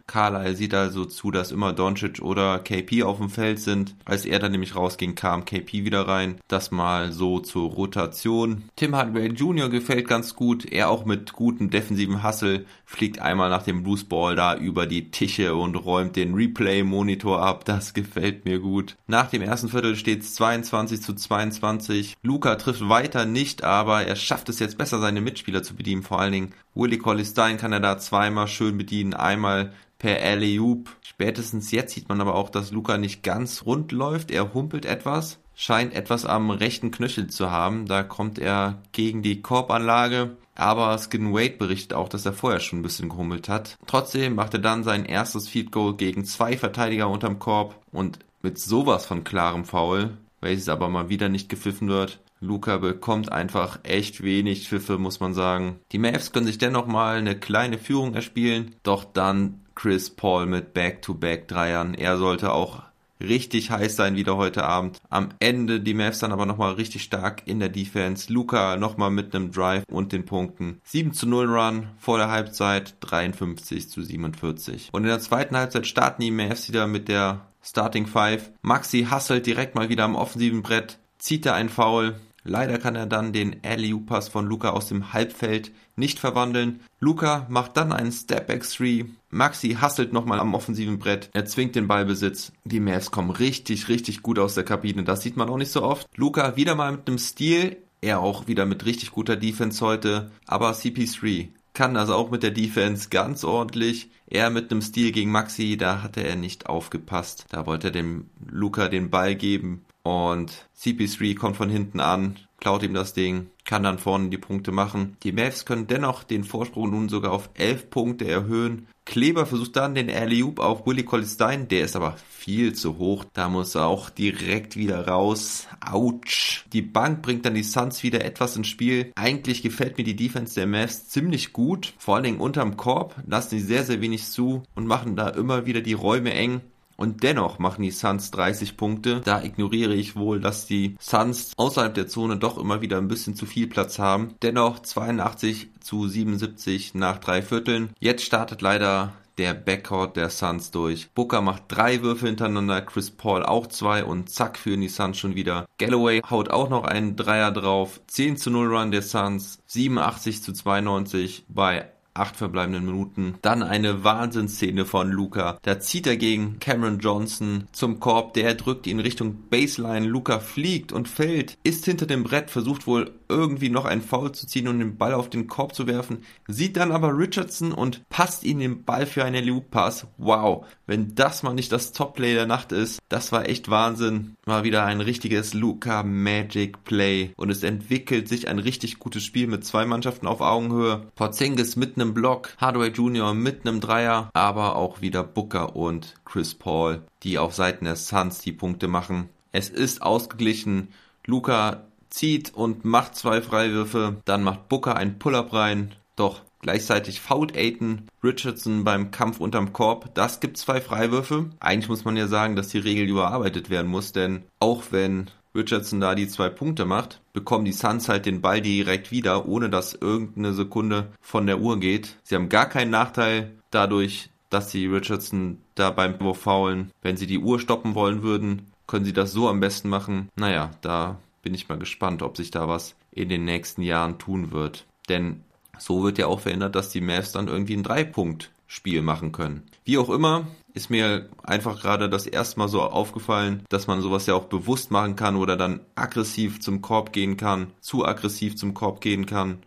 Carlyle 0.08 0.56
sieht 0.56 0.74
also 0.74 1.06
zu, 1.06 1.32
dass 1.32 1.52
immer 1.52 1.74
Doncic 1.74 2.22
oder 2.22 2.60
KP 2.60 3.04
auf 3.04 3.18
dem 3.18 3.30
Feld 3.30 3.60
sind. 3.60 3.96
Als 4.04 4.25
er 4.25 4.40
dann 4.40 4.52
nämlich 4.52 4.75
rausging, 4.75 5.16
kam 5.16 5.46
KP 5.46 5.86
wieder 5.86 6.08
rein. 6.08 6.42
Das 6.48 6.72
mal 6.72 7.12
so 7.12 7.40
zur 7.40 7.70
Rotation. 7.72 8.66
Tim 8.75 8.96
Hardaway 8.96 9.28
Jr. 9.28 9.70
gefällt 9.70 10.08
ganz 10.08 10.36
gut. 10.36 10.66
Er 10.66 10.90
auch 10.90 11.06
mit 11.06 11.34
gutem 11.34 11.70
defensiven 11.70 12.24
Hustle 12.24 12.66
fliegt 12.86 13.20
einmal 13.20 13.50
nach 13.50 13.64
dem 13.64 13.84
Blues 13.84 14.04
Ball 14.04 14.36
da 14.36 14.56
über 14.56 14.86
die 14.86 15.12
Tische 15.12 15.56
und 15.56 15.75
räumt 15.75 16.16
den 16.16 16.34
Replay-Monitor 16.34 17.42
ab. 17.42 17.66
Das 17.66 17.94
gefällt 17.94 18.46
mir 18.46 18.60
gut. 18.60 18.96
Nach 19.08 19.30
dem 19.30 19.42
ersten 19.42 19.70
Viertel 19.70 19.96
steht 19.96 20.22
es 20.22 20.36
22 20.36 21.02
zu 21.02 21.14
22. 21.14 22.16
Luca 22.22 22.56
trifft 22.56 22.88
weiter 22.88 23.25
nicht, 23.25 23.64
aber 23.64 24.04
er 24.04 24.16
schafft 24.16 24.50
es 24.50 24.60
jetzt 24.60 24.78
besser, 24.78 25.00
seine 25.00 25.22
Mitspieler 25.22 25.64
zu 25.64 25.75
bedienen. 25.75 26.04
Vor 26.04 26.20
allen 26.20 26.32
Dingen 26.32 26.54
Willie 26.75 26.98
Colley 26.98 27.24
Stein 27.24 27.58
kann 27.58 27.72
er 27.72 27.79
da 27.79 27.98
zweimal 27.98 28.50
schön 28.50 28.77
bedienen, 28.77 29.13
einmal 29.13 29.72
per 29.98 30.22
Alley-Oop. 30.22 30.89
Spätestens 31.01 31.72
jetzt 31.72 31.94
sieht 31.94 32.10
man 32.10 32.20
aber 32.20 32.36
auch, 32.36 32.50
dass 32.50 32.72
Luca 32.72 32.98
nicht 32.98 33.24
ganz 33.24 33.65
rund 33.65 33.94
läuft. 33.94 34.29
Er 34.29 34.53
humpelt 34.53 34.86
etwas, 34.86 35.39
scheint 35.55 35.94
etwas 35.94 36.25
am 36.25 36.50
rechten 36.50 36.91
Knöchel 36.91 37.27
zu 37.27 37.50
haben. 37.50 37.86
Da 37.86 38.03
kommt 38.03 38.39
er 38.39 38.82
gegen 38.91 39.22
die 39.22 39.41
Korbanlage. 39.41 40.36
Aber 40.53 40.98
Skin 40.98 41.34
Wade 41.34 41.58
berichtet 41.58 41.94
auch, 41.94 42.10
dass 42.10 42.25
er 42.25 42.34
vorher 42.34 42.60
schon 42.60 42.79
ein 42.79 42.84
bisschen 42.84 43.10
gehummelt 43.10 43.50
hat. 43.50 43.77
Trotzdem 43.88 44.36
macht 44.36 44.53
er 44.53 44.60
dann 44.60 44.84
sein 44.84 45.05
erstes 45.05 45.48
Field 45.48 45.72
Goal 45.72 45.96
gegen 45.96 46.25
zwei 46.25 46.58
Verteidiger 46.58 47.10
unterm 47.10 47.39
Korb 47.39 47.75
und 47.91 48.20
mit 48.41 48.60
sowas 48.60 49.05
von 49.05 49.24
klarem 49.24 49.65
Foul, 49.65 50.17
welches 50.41 50.70
aber 50.70 50.88
mal 50.88 51.10
wieder 51.10 51.29
nicht 51.29 51.50
gepfiffen 51.50 51.89
wird, 51.89 52.20
Luca 52.42 52.77
bekommt 52.77 53.32
einfach 53.32 53.80
echt 53.84 54.24
wenig 54.24 54.68
Pfiffe, 54.68 54.98
muss 54.98 55.20
man 55.20 55.34
sagen. 55.34 55.80
Die 55.92 56.00
Mavs 56.00 56.32
können 56.32 56.46
sich 56.46 56.58
dennoch 56.58 56.88
mal 56.88 57.18
eine 57.18 57.38
kleine 57.38 57.77
Führung 57.77 58.13
erspielen, 58.13 58.75
doch 58.84 59.04
dann 59.06 59.62
Chris 59.75 60.10
Paul 60.10 60.46
mit 60.46 60.74
Back-to-Back-Dreiern. 60.74 61.94
Er 61.94 62.18
sollte 62.18 62.54
auch 62.54 62.84
richtig 63.20 63.72
heiß 63.72 63.96
sein 63.96 64.15
wieder 64.15 64.38
heute 64.38 64.63
Abend. 64.65 65.00
Am 65.10 65.30
Ende 65.39 65.80
die 65.80 65.94
Mavs 65.94 66.20
dann 66.20 66.32
aber 66.32 66.46
nochmal 66.46 66.74
richtig 66.74 67.04
stark 67.04 67.44
in 67.46 67.60
der 67.60 67.70
Defense. 67.70 68.32
Luca 68.32 68.77
nochmal 68.77 69.12
mit 69.12 69.36
einem 69.36 69.51
Drive 69.51 69.84
und 69.89 70.12
den 70.12 70.25
Punkten. 70.25 70.80
7 70.84 71.13
zu 71.13 71.27
0 71.27 71.48
Run 71.48 71.88
vor 71.98 72.18
der 72.18 72.30
Halbzeit, 72.30 72.96
53 73.01 73.89
zu 73.89 74.04
47. 74.04 74.89
Und 74.92 75.04
in 75.04 75.10
der 75.10 75.20
zweiten 75.20 75.56
Halbzeit 75.58 75.88
starten 75.88 76.22
die 76.22 76.32
Mavs 76.32 76.68
wieder 76.70 76.88
mit 76.88 77.08
der 77.08 77.42
Starting 77.62 78.06
Five. 78.06 78.51
Maxi 78.62 79.08
hustelt 79.10 79.46
direkt 79.46 79.75
mal 79.75 79.89
wieder 79.89 80.04
am 80.04 80.15
offensiven 80.15 80.62
Brett, 80.62 81.00
zieht 81.25 81.46
er 81.46 81.55
ein 81.55 81.70
Foul, 81.70 82.15
Leider 82.48 82.77
kann 82.77 82.96
er 82.96 83.08
dann 83.08 83.34
den 83.34 83.55
Alley-Pass 83.63 84.29
von 84.29 84.46
Luca 84.46 84.70
aus 84.70 84.88
dem 84.88 85.13
Halbfeld 85.13 85.72
nicht 85.96 86.20
verwandeln. 86.20 86.82
Luca 87.00 87.48
macht 87.50 87.75
dann 87.75 87.91
einen 87.91 88.12
Step-Back-3. 88.12 89.08
Maxi 89.32 89.77
hustelt 89.82 90.13
nochmal 90.13 90.39
am 90.39 90.53
offensiven 90.53 91.00
Brett. 91.00 91.32
Er 91.34 91.46
zwingt 91.46 91.75
den 91.75 91.88
Ballbesitz. 91.88 92.51
Die 92.63 92.79
Mavs 92.79 93.10
kommen 93.10 93.32
richtig, 93.32 93.89
richtig 93.89 94.22
gut 94.22 94.38
aus 94.38 94.53
der 94.53 94.63
Kabine. 94.63 95.03
Das 95.03 95.24
sieht 95.24 95.38
man 95.38 95.50
auch 95.50 95.58
nicht 95.58 95.72
so 95.72 95.82
oft. 95.82 96.08
Luca 96.15 96.55
wieder 96.55 96.75
mal 96.75 96.91
mit 96.91 97.08
einem 97.08 97.17
Stil. 97.17 97.77
Er 98.00 98.20
auch 98.20 98.48
wieder 98.48 98.67
mit 98.67 98.86
richtig 98.86 99.10
guter 99.10 99.36
Defense 99.36 99.84
heute. 99.84 100.29
Aber 100.46 100.72
CP3 100.74 101.50
kann 101.75 101.98
also 101.98 102.15
auch 102.15 102.32
mit 102.32 102.41
der 102.41 102.51
Defense 102.51 103.10
ganz 103.10 103.44
ordentlich. 103.44 104.10
Er 104.27 104.50
mit 104.50 104.72
einem 104.72 104.82
Stil 104.82 105.12
gegen 105.12 105.32
Maxi, 105.32 105.77
da 105.77 106.01
hatte 106.01 106.22
er 106.22 106.36
nicht 106.36 106.65
aufgepasst. 106.65 107.46
Da 107.50 107.67
wollte 107.67 107.89
er 107.89 107.91
dem 107.91 108.29
Luca 108.50 108.88
den 108.88 109.12
Ball 109.12 109.36
geben. 109.36 109.86
Und 110.01 110.67
CP3 110.79 111.36
kommt 111.36 111.58
von 111.58 111.70
hinten 111.70 112.00
an, 112.00 112.38
klaut 112.60 112.82
ihm 112.84 112.94
das 112.94 113.13
Ding, 113.13 113.51
kann 113.65 113.84
dann 113.84 114.00
vorne 114.00 114.29
die 114.29 114.38
Punkte 114.38 114.72
machen. 114.72 115.17
Die 115.24 115.31
Mavs 115.31 115.65
können 115.65 115.88
dennoch 115.88 116.24
den 116.24 116.43
Vorsprung 116.43 116.91
nun 116.91 117.10
sogar 117.10 117.31
auf 117.31 117.50
11 117.55 117.89
Punkte 117.89 118.27
erhöhen. 118.27 118.88
Kleber 119.05 119.45
versucht 119.45 119.75
dann 119.75 119.93
den 119.93 120.10
Alley-Oop 120.10 120.60
auf 120.60 120.88
Willie 120.88 121.03
Collistein, 121.03 121.67
der 121.67 121.86
ist 121.86 121.95
aber 121.95 122.15
viel 122.27 122.74
zu 122.74 122.98
hoch. 122.98 123.24
Da 123.34 123.50
muss 123.50 123.75
er 123.75 123.86
auch 123.86 124.10
direkt 124.10 124.77
wieder 124.77 125.07
raus. 125.07 125.67
Autsch. 125.79 126.65
Die 126.74 126.81
Bank 126.81 127.22
bringt 127.22 127.45
dann 127.45 127.53
die 127.53 127.63
Suns 127.63 128.01
wieder 128.01 128.25
etwas 128.25 128.55
ins 128.55 128.67
Spiel. 128.67 129.12
Eigentlich 129.15 129.62
gefällt 129.62 129.98
mir 129.98 130.03
die 130.03 130.15
Defense 130.15 130.55
der 130.55 130.65
Mavs 130.65 131.07
ziemlich 131.10 131.53
gut. 131.53 131.93
Vor 132.00 132.15
allen 132.15 132.24
Dingen 132.24 132.39
unterm 132.39 132.77
Korb 132.77 133.15
lassen 133.27 133.51
sie 133.51 133.60
sehr, 133.60 133.84
sehr 133.84 134.01
wenig 134.01 134.25
zu 134.25 134.63
und 134.74 134.88
machen 134.88 135.15
da 135.15 135.29
immer 135.29 135.67
wieder 135.67 135.81
die 135.81 135.93
Räume 135.93 136.34
eng. 136.34 136.62
Und 136.98 137.24
dennoch 137.24 137.60
machen 137.60 137.82
die 137.82 137.92
Suns 137.92 138.32
30 138.32 138.78
Punkte. 138.78 139.22
Da 139.24 139.44
ignoriere 139.44 139.94
ich 139.94 140.16
wohl, 140.16 140.40
dass 140.40 140.66
die 140.66 140.96
Suns 141.00 141.54
außerhalb 141.58 141.94
der 141.94 142.08
Zone 142.08 142.38
doch 142.38 142.58
immer 142.58 142.82
wieder 142.82 142.98
ein 142.98 143.08
bisschen 143.08 143.36
zu 143.36 143.46
viel 143.46 143.68
Platz 143.68 144.00
haben. 144.00 144.36
Dennoch 144.42 144.80
82 144.80 145.70
zu 145.80 146.08
77 146.08 146.94
nach 146.96 147.20
drei 147.20 147.42
Vierteln. 147.42 147.90
Jetzt 148.00 148.24
startet 148.24 148.62
leider 148.62 149.14
der 149.38 149.54
Backcourt 149.54 150.16
der 150.16 150.30
Suns 150.30 150.72
durch. 150.72 151.10
Booker 151.12 151.42
macht 151.42 151.64
drei 151.68 152.02
Würfe 152.02 152.28
hintereinander, 152.28 152.82
Chris 152.82 153.12
Paul 153.12 153.44
auch 153.44 153.68
zwei 153.68 154.04
und 154.04 154.30
zack 154.30 154.58
führen 154.58 154.82
die 154.82 154.88
Suns 154.88 155.18
schon 155.18 155.36
wieder. 155.36 155.66
Galloway 155.78 156.22
haut 156.30 156.50
auch 156.50 156.70
noch 156.70 156.84
einen 156.84 157.16
Dreier 157.16 157.52
drauf. 157.52 158.02
10 158.08 158.38
zu 158.38 158.50
0 158.50 158.75
Run 158.75 158.92
der 158.92 159.02
Suns, 159.02 159.60
87 159.68 160.42
zu 160.42 160.54
92 160.54 161.46
bei 161.50 161.90
acht 162.15 162.36
verbleibenden 162.36 162.86
Minuten. 162.86 163.36
Dann 163.41 163.62
eine 163.62 164.03
Wahnsinnsszene 164.03 164.86
von 164.86 165.12
Luca. 165.12 165.60
Da 165.62 165.79
zieht 165.79 166.07
er 166.07 166.17
gegen 166.17 166.60
Cameron 166.60 167.00
Johnson 167.00 167.65
zum 167.72 168.00
Korb. 168.00 168.34
Der 168.34 168.55
drückt 168.55 168.88
ihn 168.88 169.00
Richtung 169.00 169.50
Baseline. 169.50 170.07
Luca 170.07 170.39
fliegt 170.39 170.91
und 170.91 171.07
fällt, 171.07 171.57
ist 171.63 171.86
hinter 171.86 172.05
dem 172.05 172.24
Brett, 172.24 172.50
versucht 172.50 172.88
wohl 172.88 173.12
irgendwie 173.29 173.70
noch 173.70 173.86
einen 173.86 174.01
Foul 174.01 174.32
zu 174.32 174.48
ziehen 174.48 174.67
und 174.67 174.79
den 174.79 174.98
Ball 174.98 175.13
auf 175.13 175.29
den 175.29 175.48
Korb 175.48 175.75
zu 175.75 175.88
werfen. 175.88 176.24
Sieht 176.48 176.77
dann 176.77 176.91
aber 176.91 177.17
Richardson 177.17 177.72
und 177.72 178.08
passt 178.10 178.44
ihn 178.44 178.60
den 178.60 178.84
Ball 178.84 179.05
für 179.05 179.24
einen 179.24 179.46
Loop 179.46 179.72
Pass. 179.72 180.08
Wow, 180.17 180.65
wenn 180.88 181.15
das 181.15 181.44
mal 181.44 181.53
nicht 181.53 181.72
das 181.72 181.91
Top-Play 181.91 182.34
der 182.34 182.46
Nacht 182.46 182.72
ist, 182.72 183.00
das 183.10 183.32
war 183.32 183.48
echt 183.48 183.70
Wahnsinn. 183.70 184.36
War 184.46 184.63
wieder 184.63 184.86
ein 184.86 185.01
richtiges 185.01 185.53
Luca 185.53 186.03
Magic 186.03 186.84
Play 186.84 187.32
und 187.38 187.50
es 187.50 187.63
entwickelt 187.63 188.27
sich 188.27 188.48
ein 188.48 188.60
richtig 188.60 189.00
gutes 189.00 189.24
Spiel 189.24 189.48
mit 189.48 189.65
zwei 189.65 189.86
Mannschaften 189.86 190.27
auf 190.27 190.41
Augenhöhe. 190.41 191.08
Porzingis 191.15 191.75
mit 191.75 191.96
einem 191.96 192.13
Block, 192.13 192.55
Hardaway 192.58 192.89
Jr. 192.89 193.34
mit 193.34 193.67
einem 193.67 193.79
Dreier, 193.79 194.29
aber 194.34 194.75
auch 194.75 195.01
wieder 195.01 195.24
Booker 195.24 195.75
und 195.75 196.15
Chris 196.25 196.53
Paul, 196.53 197.01
die 197.24 197.38
auf 197.38 197.55
Seiten 197.55 197.86
der 197.86 197.96
Suns 197.96 198.39
die 198.39 198.51
Punkte 198.51 198.88
machen. 198.88 199.29
Es 199.51 199.70
ist 199.70 200.01
ausgeglichen. 200.01 200.89
Luca 201.25 201.86
zieht 202.10 202.54
und 202.54 202.86
macht 202.86 203.16
zwei 203.16 203.42
Freiwürfe, 203.42 204.18
dann 204.26 204.44
macht 204.44 204.70
Booker 204.70 204.96
einen 204.96 205.20
Pull-up 205.20 205.54
rein, 205.54 205.96
doch 206.16 206.42
Gleichzeitig 206.66 207.22
fault 207.22 207.56
Aiton 207.56 208.08
Richardson 208.24 208.84
beim 208.84 209.12
Kampf 209.12 209.40
unterm 209.40 209.72
Korb. 209.72 210.16
Das 210.16 210.40
gibt 210.40 210.58
zwei 210.58 210.82
Freiwürfe. 210.82 211.52
Eigentlich 211.60 211.90
muss 211.90 212.06
man 212.06 212.18
ja 212.18 212.26
sagen, 212.26 212.56
dass 212.56 212.70
die 212.70 212.80
Regel 212.80 213.08
überarbeitet 213.08 213.70
werden 213.70 213.86
muss, 213.86 214.14
denn 214.14 214.46
auch 214.60 214.86
wenn 214.90 215.30
Richardson 215.54 216.02
da 216.02 216.16
die 216.16 216.28
zwei 216.28 216.50
Punkte 216.50 216.86
macht, 216.86 217.22
bekommen 217.34 217.66
die 217.66 217.72
Suns 217.72 218.10
halt 218.10 218.26
den 218.26 218.42
Ball 218.42 218.62
direkt 218.62 219.12
wieder, 219.12 219.48
ohne 219.48 219.70
dass 219.70 219.94
irgendeine 219.94 220.54
Sekunde 220.54 221.12
von 221.22 221.46
der 221.46 221.60
Uhr 221.60 221.80
geht. 221.80 222.18
Sie 222.24 222.34
haben 222.34 222.50
gar 222.50 222.68
keinen 222.68 222.90
Nachteil 222.90 223.52
dadurch, 223.70 224.32
dass 224.50 224.72
sie 224.72 224.88
Richardson 224.88 225.60
da 225.76 225.92
beim 225.92 226.20
Wurf 226.20 226.40
faulen. 226.42 226.90
Wenn 227.04 227.16
sie 227.16 227.28
die 227.28 227.38
Uhr 227.38 227.60
stoppen 227.60 227.94
wollen 227.94 228.24
würden, 228.24 228.72
können 228.88 229.06
sie 229.06 229.14
das 229.14 229.32
so 229.32 229.50
am 229.50 229.60
besten 229.60 229.90
machen. 229.90 230.30
Naja, 230.36 230.72
da 230.82 231.20
bin 231.46 231.54
ich 231.54 231.70
mal 231.70 231.78
gespannt, 231.78 232.24
ob 232.24 232.36
sich 232.36 232.50
da 232.50 232.68
was 232.68 232.96
in 233.12 233.30
den 233.30 233.46
nächsten 233.46 233.84
Jahren 233.84 234.18
tun 234.18 234.52
wird. 234.52 234.88
Denn 235.08 235.44
so 235.78 236.04
wird 236.04 236.18
ja 236.18 236.25
auch 236.25 236.40
verhindert, 236.40 236.75
dass 236.75 236.90
die 236.90 237.02
Mavs 237.02 237.32
dann 237.32 237.48
irgendwie 237.48 237.78
ein 237.78 237.84
Drei-Punkt-Spiel 237.84 239.04
machen 239.04 239.32
können. 239.32 239.62
Wie 239.84 240.00
auch 240.00 240.10
immer, 240.10 240.48
ist 240.74 240.90
mir 240.90 241.30
einfach 241.44 241.80
gerade 241.80 242.10
das 242.10 242.25
erste 242.25 242.58
Mal 242.58 242.68
so 242.68 242.82
aufgefallen, 242.82 243.64
dass 243.70 243.86
man 243.86 244.02
sowas 244.02 244.25
ja 244.25 244.34
auch 244.34 244.46
bewusst 244.46 244.90
machen 244.90 245.16
kann 245.16 245.36
oder 245.36 245.56
dann 245.56 245.82
aggressiv 245.94 246.62
zum 246.62 246.82
Korb 246.82 247.14
gehen 247.14 247.38
kann, 247.38 247.68
zu 247.80 248.04
aggressiv 248.04 248.58
zum 248.58 248.74
Korb 248.74 249.00
gehen 249.00 249.28
kann. 249.28 249.60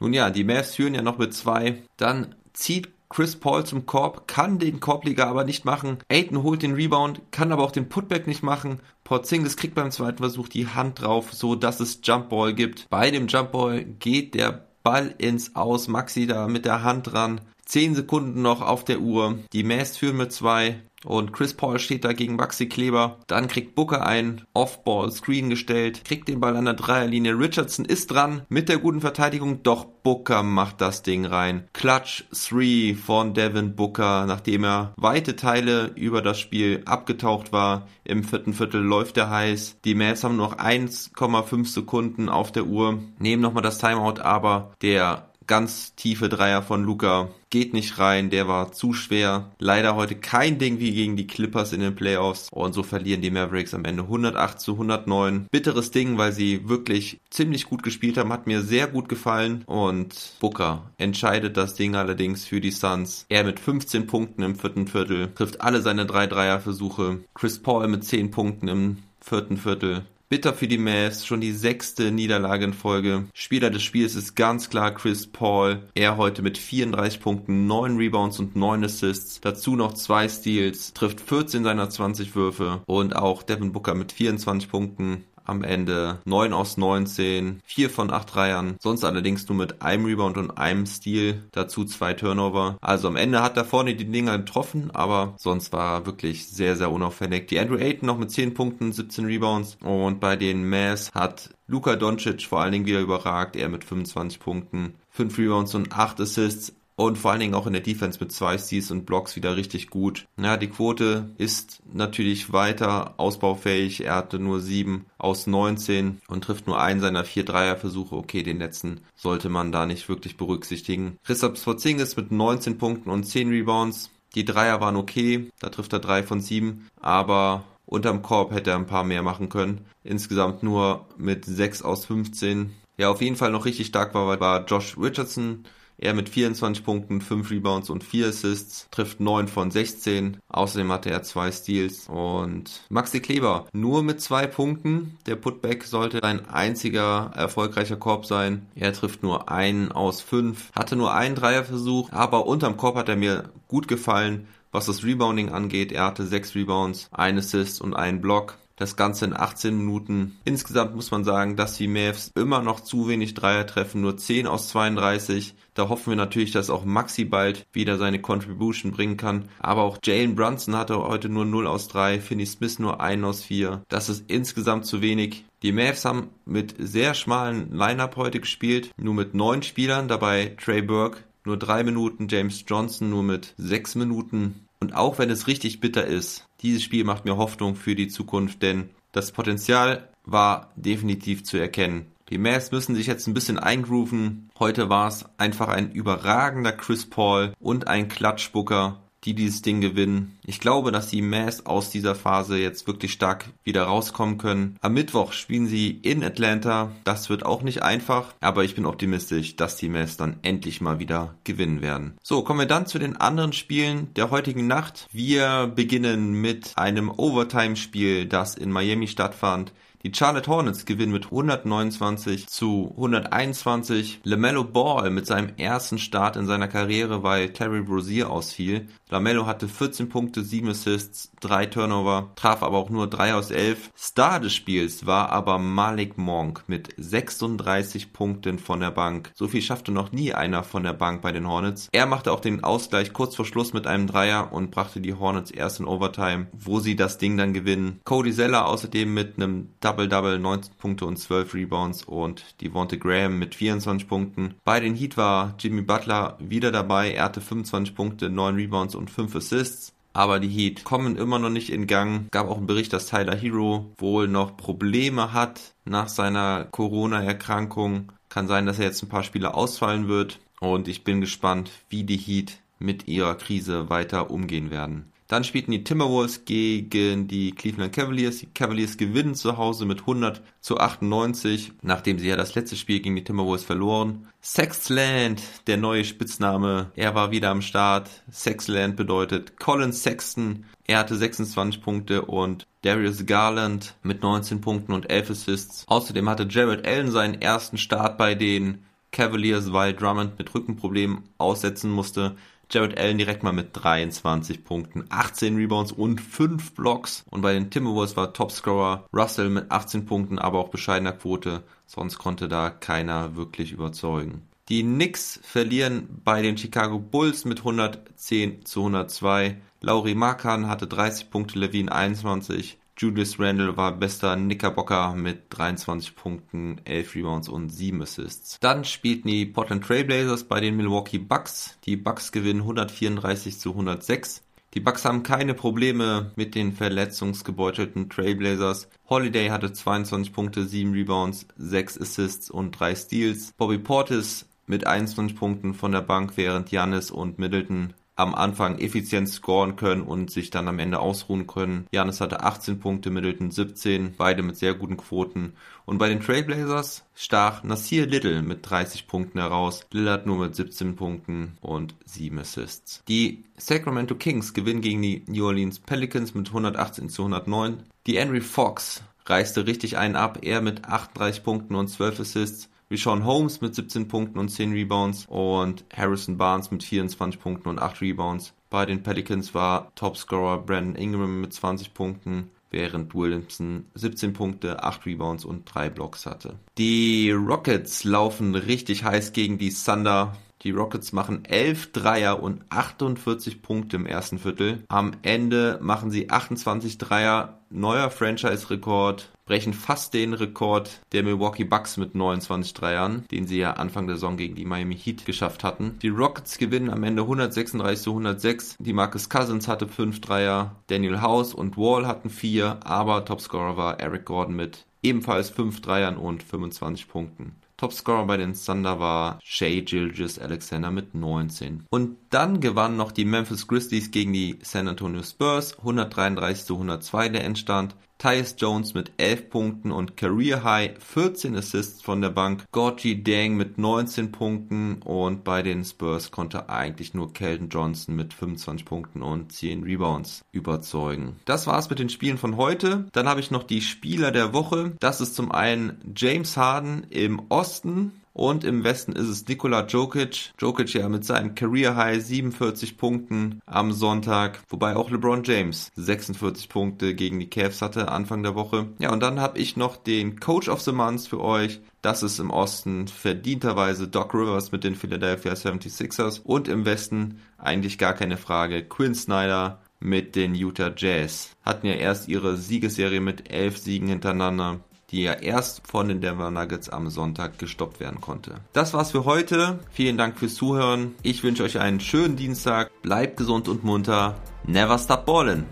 Nun 0.00 0.12
ja, 0.12 0.30
die 0.30 0.44
Mavs 0.44 0.74
führen 0.74 0.94
ja 0.94 1.02
noch 1.02 1.18
mit 1.18 1.32
zwei. 1.32 1.84
Dann 1.96 2.34
zieht 2.54 2.88
Chris 3.10 3.34
Paul 3.34 3.66
zum 3.66 3.86
Korb, 3.86 4.28
kann 4.28 4.60
den 4.60 4.78
Korbleger 4.78 5.26
aber 5.26 5.44
nicht 5.44 5.64
machen. 5.64 5.98
Aiton 6.08 6.44
holt 6.44 6.62
den 6.62 6.74
Rebound, 6.74 7.20
kann 7.32 7.50
aber 7.50 7.64
auch 7.64 7.72
den 7.72 7.88
Putback 7.88 8.28
nicht 8.28 8.44
machen. 8.44 8.78
Porzingis 9.02 9.56
kriegt 9.56 9.74
beim 9.74 9.90
zweiten 9.90 10.18
Versuch 10.18 10.48
die 10.48 10.68
Hand 10.68 11.02
drauf, 11.02 11.32
so 11.32 11.56
dass 11.56 11.80
es 11.80 12.00
Jumpball 12.04 12.54
gibt. 12.54 12.88
Bei 12.88 13.10
dem 13.10 13.26
Jumpball 13.26 13.84
geht 13.84 14.34
der 14.34 14.64
Ball 14.84 15.12
ins 15.18 15.56
Aus. 15.56 15.88
Maxi 15.88 16.26
da 16.28 16.46
mit 16.46 16.64
der 16.64 16.84
Hand 16.84 17.12
dran. 17.12 17.40
10 17.70 17.94
Sekunden 17.94 18.42
noch 18.42 18.62
auf 18.62 18.84
der 18.84 19.00
Uhr. 19.00 19.38
Die 19.52 19.62
Mavs 19.62 19.96
führen 19.96 20.16
mit 20.16 20.32
zwei. 20.32 20.82
Und 21.04 21.32
Chris 21.32 21.54
Paul 21.54 21.78
steht 21.78 22.04
da 22.04 22.12
gegen 22.12 22.34
Maxi 22.34 22.66
Kleber. 22.66 23.20
Dann 23.28 23.46
kriegt 23.46 23.76
Booker 23.76 24.04
ein 24.04 24.42
Off-Ball-Screen 24.54 25.48
gestellt, 25.48 26.04
kriegt 26.04 26.28
den 26.28 26.40
Ball 26.40 26.56
an 26.56 26.64
der 26.64 26.74
Dreierlinie. 26.74 27.38
Richardson 27.38 27.84
ist 27.84 28.08
dran 28.08 28.42
mit 28.48 28.68
der 28.68 28.78
guten 28.78 29.00
Verteidigung, 29.00 29.62
doch 29.62 29.84
Booker 29.84 30.42
macht 30.42 30.80
das 30.80 31.02
Ding 31.02 31.24
rein. 31.24 31.68
Clutch 31.72 32.24
3 32.32 32.96
von 32.96 33.34
Devin 33.34 33.76
Booker, 33.76 34.26
nachdem 34.26 34.64
er 34.64 34.92
weite 34.96 35.36
Teile 35.36 35.92
über 35.94 36.22
das 36.22 36.40
Spiel 36.40 36.82
abgetaucht 36.86 37.52
war. 37.52 37.86
Im 38.04 38.24
vierten 38.24 38.52
Viertel 38.52 38.82
läuft 38.82 39.16
er 39.16 39.30
heiß. 39.30 39.78
Die 39.84 39.94
Mavs 39.94 40.24
haben 40.24 40.36
noch 40.36 40.58
1,5 40.58 41.66
Sekunden 41.66 42.28
auf 42.28 42.50
der 42.50 42.66
Uhr, 42.66 42.98
nehmen 43.18 43.42
nochmal 43.42 43.62
das 43.62 43.78
Timeout, 43.78 44.20
aber 44.20 44.72
der 44.82 45.29
ganz 45.50 45.96
tiefe 45.96 46.28
Dreier 46.28 46.62
von 46.62 46.84
Luca 46.84 47.28
geht 47.50 47.74
nicht 47.74 47.98
rein, 47.98 48.30
der 48.30 48.46
war 48.46 48.70
zu 48.70 48.92
schwer. 48.92 49.50
Leider 49.58 49.96
heute 49.96 50.14
kein 50.14 50.60
Ding 50.60 50.78
wie 50.78 50.92
gegen 50.92 51.16
die 51.16 51.26
Clippers 51.26 51.72
in 51.72 51.80
den 51.80 51.96
Playoffs 51.96 52.48
und 52.52 52.72
so 52.72 52.84
verlieren 52.84 53.20
die 53.20 53.32
Mavericks 53.32 53.74
am 53.74 53.84
Ende 53.84 54.04
108 54.04 54.60
zu 54.60 54.74
109. 54.74 55.48
Bitteres 55.50 55.90
Ding, 55.90 56.18
weil 56.18 56.30
sie 56.30 56.68
wirklich 56.68 57.18
ziemlich 57.30 57.64
gut 57.64 57.82
gespielt 57.82 58.16
haben, 58.16 58.32
hat 58.32 58.46
mir 58.46 58.62
sehr 58.62 58.86
gut 58.86 59.08
gefallen 59.08 59.64
und 59.66 60.34
Booker 60.38 60.88
entscheidet 60.98 61.56
das 61.56 61.74
Ding 61.74 61.96
allerdings 61.96 62.44
für 62.44 62.60
die 62.60 62.70
Suns. 62.70 63.26
Er 63.28 63.42
mit 63.42 63.58
15 63.58 64.06
Punkten 64.06 64.44
im 64.44 64.54
vierten 64.54 64.86
Viertel 64.86 65.32
trifft 65.34 65.62
alle 65.62 65.82
seine 65.82 66.06
drei 66.06 66.28
Dreierversuche. 66.28 67.24
Chris 67.34 67.58
Paul 67.58 67.88
mit 67.88 68.04
10 68.04 68.30
Punkten 68.30 68.68
im 68.68 68.98
vierten 69.20 69.56
Viertel. 69.56 70.04
Bitter 70.32 70.54
für 70.54 70.68
die 70.68 70.78
Mavs, 70.78 71.26
schon 71.26 71.40
die 71.40 71.50
sechste 71.50 72.12
Niederlage 72.12 72.64
in 72.64 72.72
Folge. 72.72 73.24
Spieler 73.34 73.68
des 73.68 73.82
Spiels 73.82 74.14
ist 74.14 74.36
ganz 74.36 74.70
klar 74.70 74.94
Chris 74.94 75.26
Paul. 75.26 75.82
Er 75.96 76.18
heute 76.18 76.42
mit 76.42 76.56
34 76.56 77.18
Punkten, 77.18 77.66
9 77.66 77.96
Rebounds 77.96 78.38
und 78.38 78.54
9 78.54 78.84
Assists. 78.84 79.40
Dazu 79.40 79.74
noch 79.74 79.94
zwei 79.94 80.28
Steals, 80.28 80.92
trifft 80.92 81.20
14 81.20 81.64
seiner 81.64 81.90
20 81.90 82.36
Würfe 82.36 82.80
und 82.86 83.16
auch 83.16 83.42
Devin 83.42 83.72
Booker 83.72 83.96
mit 83.96 84.12
24 84.12 84.70
Punkten 84.70 85.24
am 85.44 85.62
Ende 85.62 86.18
9 86.24 86.52
aus 86.52 86.76
19, 86.76 87.60
4 87.64 87.90
von 87.90 88.10
8 88.12 88.36
Reiern, 88.36 88.76
sonst 88.80 89.04
allerdings 89.04 89.48
nur 89.48 89.58
mit 89.58 89.82
einem 89.82 90.04
Rebound 90.04 90.36
und 90.36 90.52
einem 90.52 90.86
Steal, 90.86 91.42
dazu 91.52 91.84
zwei 91.84 92.14
Turnover. 92.14 92.76
Also 92.80 93.08
am 93.08 93.16
Ende 93.16 93.42
hat 93.42 93.56
er 93.56 93.64
vorne 93.64 93.94
die 93.94 94.04
Dinger 94.10 94.38
getroffen, 94.38 94.90
aber 94.92 95.34
sonst 95.38 95.72
war 95.72 95.98
er 95.98 96.06
wirklich 96.06 96.48
sehr, 96.48 96.76
sehr 96.76 96.90
unauffällig. 96.90 97.48
Die 97.48 97.58
Andrew 97.58 97.76
Ayton 97.76 98.06
noch 98.06 98.18
mit 98.18 98.30
10 98.30 98.54
Punkten, 98.54 98.92
17 98.92 99.24
Rebounds 99.24 99.78
und 99.82 100.20
bei 100.20 100.36
den 100.36 100.68
Mavs 100.68 101.10
hat 101.14 101.50
Luka 101.66 101.94
Doncic 101.94 102.42
vor 102.42 102.60
allen 102.60 102.72
Dingen 102.72 102.86
wieder 102.86 103.00
überragt, 103.00 103.54
er 103.54 103.68
mit 103.68 103.84
25 103.84 104.40
Punkten, 104.40 104.94
5 105.10 105.38
Rebounds 105.38 105.74
und 105.74 105.92
8 105.92 106.20
Assists 106.20 106.72
und 107.00 107.16
vor 107.16 107.30
allen 107.30 107.40
Dingen 107.40 107.54
auch 107.54 107.66
in 107.66 107.72
der 107.72 107.80
Defense 107.80 108.18
mit 108.20 108.30
zwei 108.30 108.58
Steals 108.58 108.90
und 108.90 109.06
Blocks 109.06 109.34
wieder 109.34 109.56
richtig 109.56 109.88
gut. 109.88 110.26
Ja, 110.38 110.58
die 110.58 110.68
Quote 110.68 111.30
ist 111.38 111.80
natürlich 111.90 112.52
weiter 112.52 113.14
ausbaufähig. 113.16 114.04
Er 114.04 114.16
hatte 114.16 114.38
nur 114.38 114.60
7 114.60 115.06
aus 115.16 115.46
19 115.46 116.20
und 116.28 116.44
trifft 116.44 116.66
nur 116.66 116.78
einen 116.78 117.00
seiner 117.00 117.24
vier 117.24 117.46
Dreierversuche. 117.46 118.14
Okay, 118.14 118.42
den 118.42 118.58
letzten 118.58 119.00
sollte 119.16 119.48
man 119.48 119.72
da 119.72 119.86
nicht 119.86 120.10
wirklich 120.10 120.36
berücksichtigen. 120.36 121.16
Christoph 121.24 121.64
Porzingis 121.64 122.16
mit 122.16 122.32
19 122.32 122.76
Punkten 122.76 123.08
und 123.08 123.24
10 123.24 123.48
Rebounds. 123.48 124.10
Die 124.34 124.44
Dreier 124.44 124.82
waren 124.82 124.96
okay, 124.96 125.50
da 125.58 125.70
trifft 125.70 125.94
er 125.94 126.00
3 126.00 126.22
von 126.22 126.42
7, 126.42 126.86
aber 127.00 127.64
unterm 127.86 128.20
Korb 128.20 128.52
hätte 128.52 128.72
er 128.72 128.76
ein 128.76 128.86
paar 128.86 129.04
mehr 129.04 129.22
machen 129.22 129.48
können. 129.48 129.86
Insgesamt 130.04 130.62
nur 130.62 131.06
mit 131.16 131.46
6 131.46 131.80
aus 131.80 132.04
15. 132.04 132.74
Ja, 132.98 133.08
auf 133.08 133.22
jeden 133.22 133.36
Fall 133.36 133.52
noch 133.52 133.64
richtig 133.64 133.86
stark 133.86 134.12
war, 134.12 134.38
war 134.38 134.66
Josh 134.66 134.98
Richardson 134.98 135.64
er 136.00 136.14
mit 136.14 136.28
24 136.28 136.84
Punkten, 136.84 137.20
5 137.20 137.50
Rebounds 137.50 137.90
und 137.90 138.02
4 138.02 138.28
Assists, 138.28 138.88
trifft 138.90 139.20
9 139.20 139.48
von 139.48 139.70
16. 139.70 140.38
Außerdem 140.48 140.90
hatte 140.90 141.10
er 141.10 141.22
2 141.22 141.52
Steals. 141.52 142.08
Und 142.08 142.82
Maxi 142.88 143.20
Kleber 143.20 143.66
nur 143.72 144.02
mit 144.02 144.20
2 144.20 144.46
Punkten. 144.46 145.18
Der 145.26 145.36
Putback 145.36 145.84
sollte 145.84 146.22
ein 146.24 146.48
einziger 146.48 147.30
erfolgreicher 147.34 147.96
Korb 147.96 148.24
sein. 148.24 148.66
Er 148.74 148.92
trifft 148.92 149.22
nur 149.22 149.50
einen 149.50 149.92
aus 149.92 150.22
5. 150.22 150.72
Hatte 150.74 150.96
nur 150.96 151.14
einen 151.14 151.34
Dreierversuch, 151.34 152.10
aber 152.10 152.46
unterm 152.46 152.78
Korb 152.78 152.96
hat 152.96 153.08
er 153.08 153.16
mir 153.16 153.50
gut 153.68 153.86
gefallen. 153.86 154.48
Was 154.72 154.86
das 154.86 155.04
Rebounding 155.04 155.50
angeht, 155.50 155.92
er 155.92 156.06
hatte 156.06 156.24
6 156.24 156.54
Rebounds, 156.54 157.08
1 157.12 157.38
Assist 157.38 157.80
und 157.80 157.94
einen 157.94 158.20
Block. 158.20 158.56
Das 158.80 158.96
Ganze 158.96 159.26
in 159.26 159.36
18 159.36 159.76
Minuten. 159.76 160.38
Insgesamt 160.46 160.96
muss 160.96 161.10
man 161.10 161.22
sagen, 161.22 161.54
dass 161.54 161.76
die 161.76 161.86
Mavs 161.86 162.32
immer 162.34 162.62
noch 162.62 162.80
zu 162.80 163.08
wenig 163.08 163.34
Dreier 163.34 163.66
treffen, 163.66 164.00
nur 164.00 164.16
10 164.16 164.46
aus 164.46 164.68
32. 164.70 165.54
Da 165.74 165.90
hoffen 165.90 166.12
wir 166.12 166.16
natürlich, 166.16 166.52
dass 166.52 166.70
auch 166.70 166.86
Maxi 166.86 167.26
bald 167.26 167.66
wieder 167.74 167.98
seine 167.98 168.22
Contribution 168.22 168.92
bringen 168.92 169.18
kann. 169.18 169.50
Aber 169.58 169.82
auch 169.82 169.98
Jalen 170.02 170.34
Brunson 170.34 170.76
hatte 170.76 170.96
heute 170.96 171.28
nur 171.28 171.44
0 171.44 171.66
aus 171.66 171.88
3, 171.88 172.20
Finney 172.20 172.46
Smith 172.46 172.78
nur 172.78 173.02
1 173.02 173.22
aus 173.22 173.42
4. 173.42 173.82
Das 173.90 174.08
ist 174.08 174.30
insgesamt 174.30 174.86
zu 174.86 175.02
wenig. 175.02 175.44
Die 175.62 175.72
Mavs 175.72 176.06
haben 176.06 176.30
mit 176.46 176.74
sehr 176.78 177.12
schmalen 177.12 177.70
Lineup 177.76 178.16
heute 178.16 178.40
gespielt, 178.40 178.92
nur 178.96 179.12
mit 179.12 179.34
9 179.34 179.62
Spielern, 179.62 180.08
dabei 180.08 180.56
Trey 180.58 180.80
Burke 180.80 181.18
nur 181.44 181.58
3 181.58 181.84
Minuten, 181.84 182.28
James 182.28 182.64
Johnson 182.66 183.10
nur 183.10 183.22
mit 183.22 183.54
6 183.58 183.96
Minuten. 183.96 184.66
Und 184.80 184.94
auch 184.94 185.18
wenn 185.18 185.28
es 185.28 185.46
richtig 185.46 185.80
bitter 185.80 186.06
ist, 186.06 186.46
dieses 186.62 186.82
Spiel 186.82 187.04
macht 187.04 187.24
mir 187.24 187.36
Hoffnung 187.36 187.76
für 187.76 187.94
die 187.94 188.08
Zukunft, 188.08 188.62
denn 188.62 188.90
das 189.12 189.32
Potenzial 189.32 190.08
war 190.24 190.72
definitiv 190.76 191.44
zu 191.44 191.56
erkennen. 191.56 192.12
Die 192.28 192.38
Mavs 192.38 192.70
müssen 192.70 192.94
sich 192.94 193.08
jetzt 193.08 193.26
ein 193.26 193.34
bisschen 193.34 193.58
eingrooven. 193.58 194.50
Heute 194.58 194.88
war 194.88 195.08
es 195.08 195.24
einfach 195.36 195.68
ein 195.68 195.90
überragender 195.90 196.72
Chris 196.72 197.08
Paul 197.08 197.54
und 197.58 197.88
ein 197.88 198.06
Klatschbucker 198.06 199.02
die 199.24 199.34
dieses 199.34 199.62
Ding 199.62 199.80
gewinnen. 199.80 200.38
Ich 200.46 200.60
glaube, 200.60 200.92
dass 200.92 201.08
die 201.08 201.22
Mavs 201.22 201.66
aus 201.66 201.90
dieser 201.90 202.14
Phase 202.14 202.58
jetzt 202.58 202.86
wirklich 202.86 203.12
stark 203.12 203.46
wieder 203.64 203.84
rauskommen 203.84 204.38
können. 204.38 204.76
Am 204.80 204.94
Mittwoch 204.94 205.32
spielen 205.32 205.66
sie 205.66 205.90
in 205.90 206.24
Atlanta. 206.24 206.92
Das 207.04 207.28
wird 207.28 207.44
auch 207.44 207.62
nicht 207.62 207.82
einfach, 207.82 208.34
aber 208.40 208.64
ich 208.64 208.74
bin 208.74 208.86
optimistisch, 208.86 209.56
dass 209.56 209.76
die 209.76 209.88
Mavs 209.88 210.16
dann 210.16 210.36
endlich 210.42 210.80
mal 210.80 210.98
wieder 210.98 211.34
gewinnen 211.44 211.82
werden. 211.82 212.14
So, 212.22 212.42
kommen 212.42 212.60
wir 212.60 212.66
dann 212.66 212.86
zu 212.86 212.98
den 212.98 213.16
anderen 213.16 213.52
Spielen 213.52 214.12
der 214.14 214.30
heutigen 214.30 214.66
Nacht. 214.66 215.06
Wir 215.12 215.70
beginnen 215.74 216.32
mit 216.32 216.72
einem 216.76 217.10
Overtime-Spiel, 217.10 218.26
das 218.26 218.54
in 218.54 218.70
Miami 218.70 219.08
stattfand. 219.08 219.72
Die 220.02 220.12
Charlotte 220.14 220.50
Hornets 220.50 220.86
gewinnen 220.86 221.12
mit 221.12 221.26
129 221.26 222.46
zu 222.46 222.90
121. 222.96 224.20
LaMelo 224.24 224.64
Ball 224.64 225.10
mit 225.10 225.26
seinem 225.26 225.52
ersten 225.58 225.98
Start 225.98 226.36
in 226.36 226.46
seiner 226.46 226.68
Karriere, 226.68 227.22
weil 227.22 227.52
Terry 227.52 227.80
Rozier 227.80 228.30
ausfiel. 228.30 228.88
LaMelo 229.10 229.44
hatte 229.44 229.68
14 229.68 230.08
Punkte, 230.08 230.42
7 230.42 230.70
Assists, 230.70 231.32
3 231.40 231.66
Turnover, 231.66 232.30
traf 232.34 232.62
aber 232.62 232.78
auch 232.78 232.88
nur 232.88 233.08
3 233.08 233.34
aus 233.34 233.50
11. 233.50 233.90
Star 233.94 234.40
des 234.40 234.54
Spiels 234.54 235.04
war 235.04 235.28
aber 235.32 235.58
Malik 235.58 236.16
Monk 236.16 236.64
mit 236.66 236.94
36 236.96 238.14
Punkten 238.14 238.58
von 238.58 238.80
der 238.80 238.92
Bank. 238.92 239.32
So 239.34 239.48
viel 239.48 239.60
schaffte 239.60 239.92
noch 239.92 240.12
nie 240.12 240.32
einer 240.32 240.62
von 240.62 240.82
der 240.82 240.94
Bank 240.94 241.20
bei 241.20 241.32
den 241.32 241.46
Hornets. 241.46 241.90
Er 241.92 242.06
machte 242.06 242.32
auch 242.32 242.40
den 242.40 242.64
Ausgleich 242.64 243.12
kurz 243.12 243.36
vor 243.36 243.44
Schluss 243.44 243.74
mit 243.74 243.86
einem 243.86 244.06
Dreier 244.06 244.50
und 244.50 244.70
brachte 244.70 245.02
die 245.02 245.12
Hornets 245.12 245.50
erst 245.50 245.78
in 245.78 245.86
Overtime, 245.86 246.46
wo 246.52 246.80
sie 246.80 246.96
das 246.96 247.18
Ding 247.18 247.36
dann 247.36 247.52
gewinnen. 247.52 248.00
Cody 248.04 248.32
Zeller 248.32 248.66
außerdem 248.66 249.12
mit 249.12 249.36
einem 249.36 249.68
Double-Double, 249.90 250.38
19 250.38 250.74
Punkte 250.78 251.04
und 251.04 251.16
12 251.16 251.52
Rebounds 251.52 252.04
und 252.04 252.60
Devonte 252.60 252.96
Graham 252.96 253.40
mit 253.40 253.56
24 253.56 254.06
Punkten. 254.06 254.54
Bei 254.64 254.78
den 254.78 254.94
Heat 254.94 255.16
war 255.16 255.56
Jimmy 255.58 255.82
Butler 255.82 256.36
wieder 256.38 256.70
dabei. 256.70 257.12
Er 257.12 257.24
hatte 257.24 257.40
25 257.40 257.96
Punkte, 257.96 258.30
9 258.30 258.54
Rebounds 258.54 258.94
und 258.94 259.10
5 259.10 259.34
Assists. 259.34 259.92
Aber 260.12 260.38
die 260.38 260.48
Heat 260.48 260.84
kommen 260.84 261.16
immer 261.16 261.40
noch 261.40 261.50
nicht 261.50 261.70
in 261.70 261.88
Gang. 261.88 262.30
Gab 262.30 262.48
auch 262.48 262.56
einen 262.56 262.68
Bericht, 262.68 262.92
dass 262.92 263.06
Tyler 263.06 263.34
Hero 263.34 263.90
wohl 263.98 264.28
noch 264.28 264.56
Probleme 264.56 265.32
hat 265.32 265.74
nach 265.84 266.08
seiner 266.08 266.66
Corona-Erkrankung. 266.70 268.12
Kann 268.28 268.46
sein, 268.46 268.66
dass 268.66 268.78
er 268.78 268.86
jetzt 268.86 269.02
ein 269.02 269.08
paar 269.08 269.24
Spiele 269.24 269.54
ausfallen 269.54 270.06
wird. 270.06 270.38
Und 270.60 270.86
ich 270.86 271.02
bin 271.02 271.20
gespannt, 271.20 271.72
wie 271.88 272.04
die 272.04 272.16
Heat 272.16 272.58
mit 272.78 273.08
ihrer 273.08 273.34
Krise 273.34 273.90
weiter 273.90 274.30
umgehen 274.30 274.70
werden. 274.70 275.09
Dann 275.30 275.44
spielten 275.44 275.70
die 275.70 275.84
Timberwolves 275.84 276.44
gegen 276.44 277.28
die 277.28 277.52
Cleveland 277.52 277.92
Cavaliers. 277.92 278.38
Die 278.38 278.46
Cavaliers 278.46 278.96
gewinnen 278.96 279.36
zu 279.36 279.58
Hause 279.58 279.86
mit 279.86 280.00
100 280.00 280.42
zu 280.60 280.78
98, 280.78 281.70
nachdem 281.82 282.18
sie 282.18 282.26
ja 282.26 282.34
das 282.34 282.56
letzte 282.56 282.74
Spiel 282.74 282.98
gegen 282.98 283.14
die 283.14 283.22
Timberwolves 283.22 283.62
verloren. 283.62 284.26
Sexland, 284.42 285.40
der 285.68 285.76
neue 285.76 286.04
Spitzname, 286.04 286.90
er 286.96 287.14
war 287.14 287.30
wieder 287.30 287.50
am 287.50 287.62
Start. 287.62 288.10
Sexland 288.28 288.96
bedeutet 288.96 289.56
Colin 289.60 289.92
Sexton. 289.92 290.64
Er 290.88 290.98
hatte 290.98 291.14
26 291.14 291.80
Punkte 291.80 292.22
und 292.22 292.66
Darius 292.82 293.24
Garland 293.24 293.94
mit 294.02 294.24
19 294.24 294.60
Punkten 294.60 294.92
und 294.92 295.10
11 295.10 295.30
Assists. 295.30 295.84
Außerdem 295.86 296.28
hatte 296.28 296.48
Jared 296.50 296.84
Allen 296.84 297.12
seinen 297.12 297.40
ersten 297.40 297.78
Start 297.78 298.18
bei 298.18 298.34
den 298.34 298.84
Cavaliers, 299.12 299.72
weil 299.72 299.94
Drummond 299.94 300.40
mit 300.40 300.52
Rückenproblemen 300.52 301.22
aussetzen 301.38 301.92
musste. 301.92 302.34
Jared 302.70 302.98
Allen 302.98 303.18
direkt 303.18 303.42
mal 303.42 303.52
mit 303.52 303.70
23 303.72 304.64
Punkten, 304.64 305.04
18 305.08 305.56
Rebounds 305.56 305.92
und 305.92 306.20
5 306.20 306.74
Blocks. 306.74 307.24
Und 307.30 307.42
bei 307.42 307.52
den 307.52 307.70
Timberwolves 307.70 308.16
war 308.16 308.32
Topscorer 308.32 309.06
Russell 309.12 309.50
mit 309.50 309.70
18 309.70 310.06
Punkten, 310.06 310.38
aber 310.38 310.60
auch 310.60 310.68
bescheidener 310.68 311.12
Quote. 311.12 311.64
Sonst 311.86 312.18
konnte 312.18 312.48
da 312.48 312.70
keiner 312.70 313.34
wirklich 313.34 313.72
überzeugen. 313.72 314.42
Die 314.68 314.84
Knicks 314.84 315.40
verlieren 315.42 316.20
bei 316.24 316.42
den 316.42 316.56
Chicago 316.56 317.00
Bulls 317.00 317.44
mit 317.44 317.58
110 317.58 318.64
zu 318.64 318.80
102. 318.80 319.56
Lauri 319.80 320.14
Markan 320.14 320.68
hatte 320.68 320.86
30 320.86 321.30
Punkte, 321.30 321.58
Levine 321.58 321.90
21. 321.90 322.78
Julius 323.00 323.40
Randle 323.40 323.78
war 323.78 323.92
bester 323.92 324.36
Knickerbocker 324.36 325.14
mit 325.14 325.44
23 325.48 326.14
Punkten, 326.14 326.82
11 326.84 327.14
Rebounds 327.14 327.48
und 327.48 327.70
7 327.70 328.02
Assists. 328.02 328.58
Dann 328.60 328.84
spielten 328.84 329.28
die 329.28 329.46
Portland 329.46 329.86
Trailblazers 329.86 330.44
bei 330.44 330.60
den 330.60 330.76
Milwaukee 330.76 331.16
Bucks. 331.16 331.78
Die 331.86 331.96
Bucks 331.96 332.30
gewinnen 332.30 332.60
134 332.60 333.58
zu 333.58 333.70
106. 333.70 334.42
Die 334.74 334.80
Bucks 334.80 335.06
haben 335.06 335.22
keine 335.22 335.54
Probleme 335.54 336.32
mit 336.36 336.54
den 336.54 336.74
verletzungsgebeutelten 336.74 338.10
Trailblazers. 338.10 338.90
Holiday 339.08 339.48
hatte 339.48 339.72
22 339.72 340.34
Punkte, 340.34 340.66
7 340.66 340.92
Rebounds, 340.92 341.46
6 341.56 342.02
Assists 342.02 342.50
und 342.50 342.72
3 342.72 342.96
Steals. 342.96 343.52
Bobby 343.56 343.78
Portis 343.78 344.44
mit 344.66 344.86
21 344.86 345.38
Punkten 345.38 345.72
von 345.72 345.92
der 345.92 346.02
Bank, 346.02 346.32
während 346.36 346.70
Janis 346.70 347.10
und 347.10 347.38
Middleton 347.38 347.94
am 348.20 348.34
Anfang 348.34 348.78
effizient 348.78 349.28
scoren 349.28 349.76
können 349.76 350.02
und 350.02 350.30
sich 350.30 350.50
dann 350.50 350.68
am 350.68 350.78
Ende 350.78 351.00
ausruhen 351.00 351.46
können. 351.46 351.86
Janis 351.90 352.20
hatte 352.20 352.42
18 352.42 352.78
Punkte, 352.78 353.10
Middleton 353.10 353.50
17, 353.50 354.14
beide 354.16 354.42
mit 354.42 354.56
sehr 354.56 354.74
guten 354.74 354.96
Quoten. 354.96 355.54
Und 355.86 355.98
bei 355.98 356.08
den 356.08 356.20
Trailblazers 356.20 357.04
stach 357.14 357.64
Nasir 357.64 358.06
Little 358.06 358.42
mit 358.42 358.68
30 358.68 359.06
Punkten 359.06 359.40
heraus, 359.40 359.86
Lillard 359.90 360.26
nur 360.26 360.38
mit 360.38 360.54
17 360.54 360.96
Punkten 360.96 361.56
und 361.60 361.94
7 362.04 362.38
Assists. 362.38 363.02
Die 363.08 363.44
Sacramento 363.56 364.14
Kings 364.14 364.54
gewinnen 364.54 364.82
gegen 364.82 365.02
die 365.02 365.24
New 365.26 365.46
Orleans 365.46 365.78
Pelicans 365.80 366.34
mit 366.34 366.48
118 366.48 367.08
zu 367.08 367.22
109. 367.22 367.82
Die 368.06 368.18
Henry 368.18 368.40
Fox 368.40 369.02
reiste 369.30 369.66
richtig 369.66 369.96
einen 369.96 370.16
ab, 370.16 370.40
er 370.42 370.60
mit 370.60 370.84
38 370.84 371.42
Punkten 371.42 371.74
und 371.74 371.88
12 371.88 372.20
Assists. 372.20 372.68
Wie 372.88 372.96
Sean 372.96 373.24
Holmes 373.24 373.60
mit 373.60 373.74
17 373.76 374.08
Punkten 374.08 374.40
und 374.40 374.48
10 374.48 374.72
Rebounds 374.72 375.26
und 375.28 375.84
Harrison 375.96 376.36
Barnes 376.36 376.72
mit 376.72 376.82
24 376.82 377.40
Punkten 377.40 377.68
und 377.68 377.78
8 377.78 378.00
Rebounds. 378.00 378.52
Bei 378.68 378.84
den 378.84 379.04
Pelicans 379.04 379.54
war 379.54 379.94
Topscorer 379.94 380.58
Brandon 380.58 380.96
Ingram 380.96 381.40
mit 381.40 381.52
20 381.52 381.94
Punkten, 381.94 382.50
während 382.70 383.14
Williamson 383.14 383.86
17 383.94 384.32
Punkte, 384.32 384.82
8 384.82 385.06
Rebounds 385.06 385.44
und 385.44 385.72
3 385.72 385.88
Blocks 385.90 386.26
hatte. 386.26 386.56
Die 386.78 387.30
Rockets 387.30 388.02
laufen 388.02 388.56
richtig 388.56 389.04
heiß 389.04 389.32
gegen 389.32 389.58
die 389.58 389.72
Thunder. 389.72 390.36
Die 390.62 390.72
Rockets 390.72 391.12
machen 391.12 391.44
11 391.44 391.92
Dreier 391.92 392.42
und 392.42 392.62
48 392.68 393.62
Punkte 393.62 393.96
im 393.96 394.06
ersten 394.06 394.38
Viertel. 394.38 394.84
Am 394.88 395.12
Ende 395.22 395.78
machen 395.80 396.10
sie 396.10 396.30
28 396.30 396.98
Dreier, 396.98 397.60
neuer 397.70 398.10
Franchise-Rekord 398.10 399.30
brechen 399.50 399.72
fast 399.72 400.14
den 400.14 400.32
Rekord 400.32 401.00
der 401.10 401.24
Milwaukee 401.24 401.64
Bucks 401.64 401.96
mit 401.96 402.14
29 402.14 402.72
Dreiern, 402.72 403.24
den 403.32 403.48
sie 403.48 403.58
ja 403.58 403.72
Anfang 403.72 404.06
der 404.06 404.14
Saison 404.14 404.36
gegen 404.36 404.54
die 404.54 404.64
Miami 404.64 404.96
Heat 404.96 405.24
geschafft 405.24 405.64
hatten. 405.64 405.98
Die 406.02 406.08
Rockets 406.08 406.56
gewinnen 406.56 406.88
am 406.88 407.02
Ende 407.02 407.22
136 407.22 408.00
zu 408.00 408.10
106. 408.10 408.76
Die 408.78 408.92
Marcus 408.92 409.28
Cousins 409.28 409.66
hatte 409.66 409.88
5 409.88 410.20
Dreier, 410.20 410.76
Daniel 410.86 411.20
House 411.20 411.52
und 411.52 411.76
Wall 411.76 412.06
hatten 412.06 412.30
4, 412.30 412.78
aber 412.84 413.24
Topscorer 413.24 413.76
war 413.76 413.98
Eric 413.98 414.24
Gordon 414.24 414.54
mit 414.54 414.86
ebenfalls 415.02 415.50
5 415.50 415.80
Dreiern 415.80 416.16
und 416.16 416.44
25 416.44 417.08
Punkten. 417.08 417.56
Topscorer 417.80 418.26
bei 418.26 418.36
den 418.36 418.52
Thunder 418.52 419.00
war 419.00 419.38
Shea 419.42 419.80
Gilgis 419.80 420.38
Alexander 420.38 420.90
mit 420.90 421.14
19. 421.14 421.86
Und 421.88 422.18
dann 422.28 422.60
gewannen 422.60 422.98
noch 422.98 423.10
die 423.10 423.24
Memphis 423.24 423.66
Grizzlies 423.66 424.10
gegen 424.10 424.34
die 424.34 424.58
San 424.60 424.86
Antonio 424.86 425.22
Spurs 425.22 425.78
133 425.78 426.66
zu 426.66 426.74
102 426.74 427.30
der 427.30 427.44
Endstand. 427.44 427.96
Tyus 428.20 428.54
Jones 428.58 428.92
mit 428.92 429.12
11 429.16 429.48
Punkten 429.48 429.90
und 429.90 430.18
Career 430.18 430.62
High 430.62 430.92
14 431.02 431.56
Assists 431.56 432.02
von 432.02 432.20
der 432.20 432.28
Bank. 432.28 432.66
Gorgie 432.70 433.22
Dang 433.22 433.56
mit 433.56 433.78
19 433.78 434.30
Punkten 434.30 435.00
und 435.00 435.42
bei 435.42 435.62
den 435.62 435.82
Spurs 435.84 436.30
konnte 436.30 436.68
eigentlich 436.68 437.14
nur 437.14 437.32
Kelton 437.32 437.70
Johnson 437.70 438.14
mit 438.14 438.34
25 438.34 438.84
Punkten 438.84 439.22
und 439.22 439.52
10 439.52 439.84
Rebounds 439.84 440.44
überzeugen. 440.52 441.36
Das 441.46 441.66
war's 441.66 441.88
mit 441.88 441.98
den 441.98 442.10
Spielen 442.10 442.36
von 442.36 442.58
heute. 442.58 443.06
Dann 443.12 443.26
habe 443.26 443.40
ich 443.40 443.50
noch 443.50 443.62
die 443.62 443.80
Spieler 443.80 444.32
der 444.32 444.52
Woche. 444.52 444.92
Das 445.00 445.22
ist 445.22 445.34
zum 445.34 445.50
einen 445.50 446.12
James 446.14 446.58
Harden 446.58 447.06
im 447.08 447.40
Osten 447.70 448.20
und 448.32 448.64
im 448.64 448.82
Westen 448.82 449.12
ist 449.12 449.28
es 449.28 449.46
Nikola 449.46 449.86
Jokic. 449.86 450.52
Jokic 450.58 450.92
ja 450.92 451.08
mit 451.08 451.24
seinem 451.24 451.54
Career 451.54 451.94
High 451.94 452.20
47 452.20 452.98
Punkten 452.98 453.60
am 453.64 453.92
Sonntag. 453.92 454.60
Wobei 454.68 454.96
auch 454.96 455.08
LeBron 455.08 455.44
James 455.44 455.92
46 455.94 456.68
Punkte 456.68 457.14
gegen 457.14 457.38
die 457.38 457.48
Cavs 457.48 457.80
hatte 457.80 458.10
Anfang 458.10 458.42
der 458.42 458.56
Woche. 458.56 458.88
Ja, 458.98 459.12
und 459.12 459.20
dann 459.20 459.38
habe 459.38 459.60
ich 459.60 459.76
noch 459.76 459.96
den 459.96 460.40
Coach 460.40 460.68
of 460.68 460.80
the 460.80 460.90
Month 460.90 461.28
für 461.28 461.40
euch. 461.40 461.80
Das 462.02 462.24
ist 462.24 462.40
im 462.40 462.50
Osten 462.50 463.06
verdienterweise 463.06 464.08
Doc 464.08 464.34
Rivers 464.34 464.72
mit 464.72 464.82
den 464.82 464.96
Philadelphia 464.96 465.52
76ers. 465.52 466.40
Und 466.42 466.66
im 466.66 466.84
Westen 466.84 467.38
eigentlich 467.56 467.98
gar 467.98 468.14
keine 468.14 468.36
Frage 468.36 468.82
Quinn 468.82 469.14
Snyder 469.14 469.80
mit 470.00 470.34
den 470.34 470.56
Utah 470.56 470.92
Jazz. 470.96 471.50
Hatten 471.62 471.86
ja 471.86 471.94
erst 471.94 472.26
ihre 472.26 472.56
Siegesserie 472.56 473.20
mit 473.20 473.48
elf 473.52 473.78
Siegen 473.78 474.08
hintereinander 474.08 474.80
die 475.10 475.22
ja 475.22 475.32
erst 475.32 475.86
von 475.86 476.08
den 476.08 476.20
Denver 476.20 476.50
Nuggets 476.50 476.88
am 476.88 477.10
Sonntag 477.10 477.58
gestoppt 477.58 478.00
werden 478.00 478.20
konnte. 478.20 478.56
Das 478.72 478.94
war's 478.94 479.10
für 479.10 479.24
heute. 479.24 479.78
Vielen 479.90 480.16
Dank 480.16 480.38
fürs 480.38 480.54
Zuhören. 480.54 481.14
Ich 481.22 481.42
wünsche 481.42 481.64
euch 481.64 481.78
einen 481.78 482.00
schönen 482.00 482.36
Dienstag. 482.36 482.90
Bleibt 483.02 483.36
gesund 483.36 483.68
und 483.68 483.84
munter. 483.84 484.36
Never 484.64 484.98
stop 484.98 485.26
ballin'. 485.26 485.64